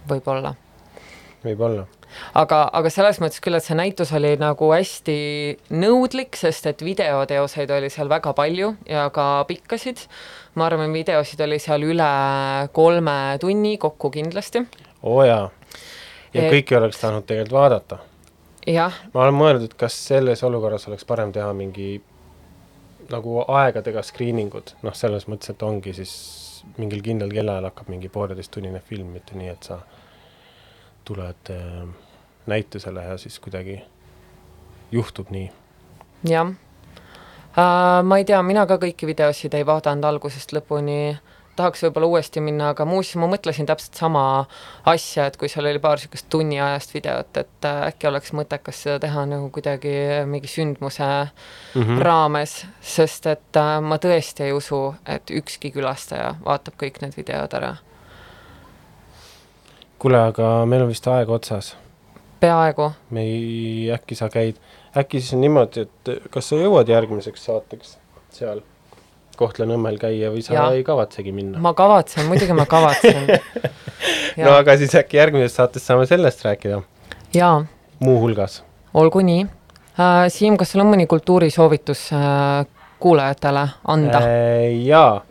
[0.10, 0.56] võib-olla
[1.46, 1.86] võib-olla.
[2.36, 5.16] aga, aga selles mõttes küll, et see näitus oli nagu hästi
[5.74, 10.06] nõudlik, sest et videoteoseid oli seal väga palju ja ka pikkasid.
[10.56, 12.12] ma arvan, videosid oli seal üle
[12.74, 14.66] kolme tunni kokku kindlasti.
[15.04, 15.50] oo jaa.
[16.34, 18.00] ja Et- kõiki oleks tahtnud tegelikult vaadata.
[19.14, 22.02] ma olen mõelnud, et kas selles olukorras oleks parem teha mingi
[23.12, 26.14] nagu aegadega screening ud, noh, selles mõttes, et ongi siis
[26.78, 29.80] mingil kindlal kellaajal hakkab mingi pooleteisttunnine film, mitte nii, et sa
[31.12, 31.88] tuled äh,
[32.48, 33.82] näitusele ja siis kuidagi
[34.92, 35.52] juhtub nii.
[36.30, 38.04] jah uh,.
[38.04, 41.18] ma ei tea, mina ka kõiki videosid ei vaadanud algusest lõpuni,
[41.56, 44.24] tahaks võib-olla uuesti minna, aga muuseas ma mõtlesin täpselt sama
[44.88, 49.00] asja, et kui seal oli paar niisugust tunniajast videot, et äh, äkki oleks mõttekas seda
[49.04, 49.94] teha nagu kuidagi
[50.32, 52.02] mingi sündmuse mm -hmm.
[52.08, 57.54] raames, sest et äh, ma tõesti ei usu, et ükski külastaja vaatab kõik need videod
[57.60, 57.76] ära.
[60.02, 61.76] kuule, aga meil on vist aeg otsas.
[62.42, 64.58] peaaegu, me ei, äkki sa käid,
[64.98, 67.98] äkki siis on niimoodi, et kas sa jõuad järgmiseks saateks
[68.34, 68.64] seal
[69.38, 70.64] Kohtla-Nõmmel käia või sa ja.
[70.74, 71.62] Ei kavatsegi minna?
[71.62, 73.30] ma kavatsen, muidugi ma kavatsen.
[74.46, 76.82] no aga siis äkki järgmises saates saame sellest rääkida,
[77.38, 77.56] jaa
[78.00, 78.62] muuhulgas.
[78.94, 80.26] olgu nii äh,.
[80.34, 82.66] Siim, kas sul on mõni kultuurisoovitus äh,
[83.00, 84.82] kuulajatele anda äh.?
[84.88, 85.22] jaa,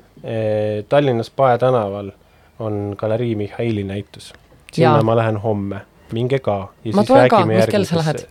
[0.89, 2.13] Tallinnas Pae tänaval
[2.61, 4.33] on galerii Mihhaili näitus.
[4.73, 5.03] Sinna ja.
[5.03, 5.81] ma lähen homme,
[6.13, 6.69] minge ka.
[6.95, 7.47] Ma tulen ka.
[7.47, 8.29] Mis kell sa lähed??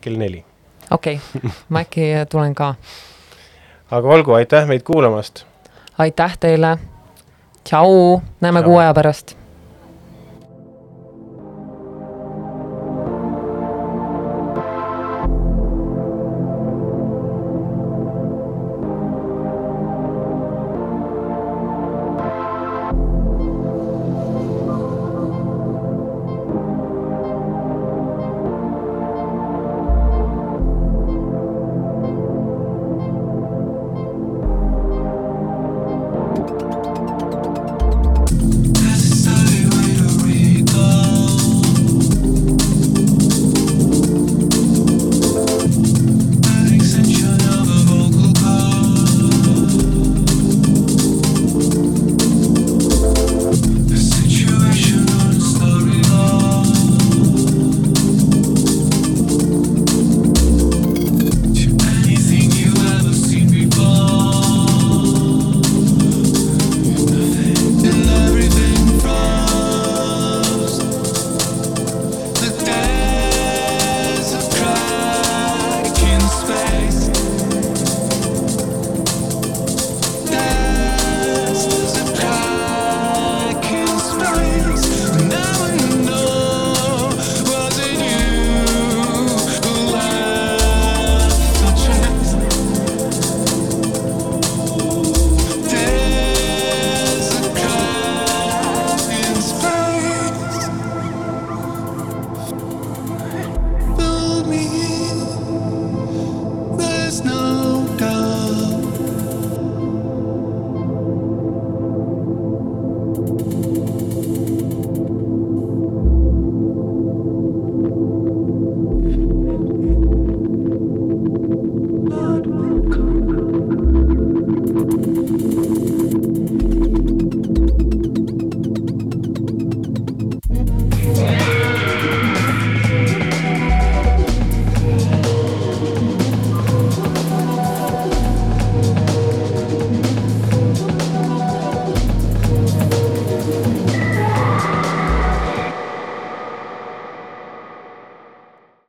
[0.00, 0.44] kell neli.
[0.90, 2.74] okei okay., ma äkki tulen ka.
[3.90, 5.46] aga olgu, aitäh meid kuulamast
[5.98, 6.78] aitäh teile.
[7.64, 8.70] tšau, näeme Tšau.
[8.70, 9.36] kuu aja pärast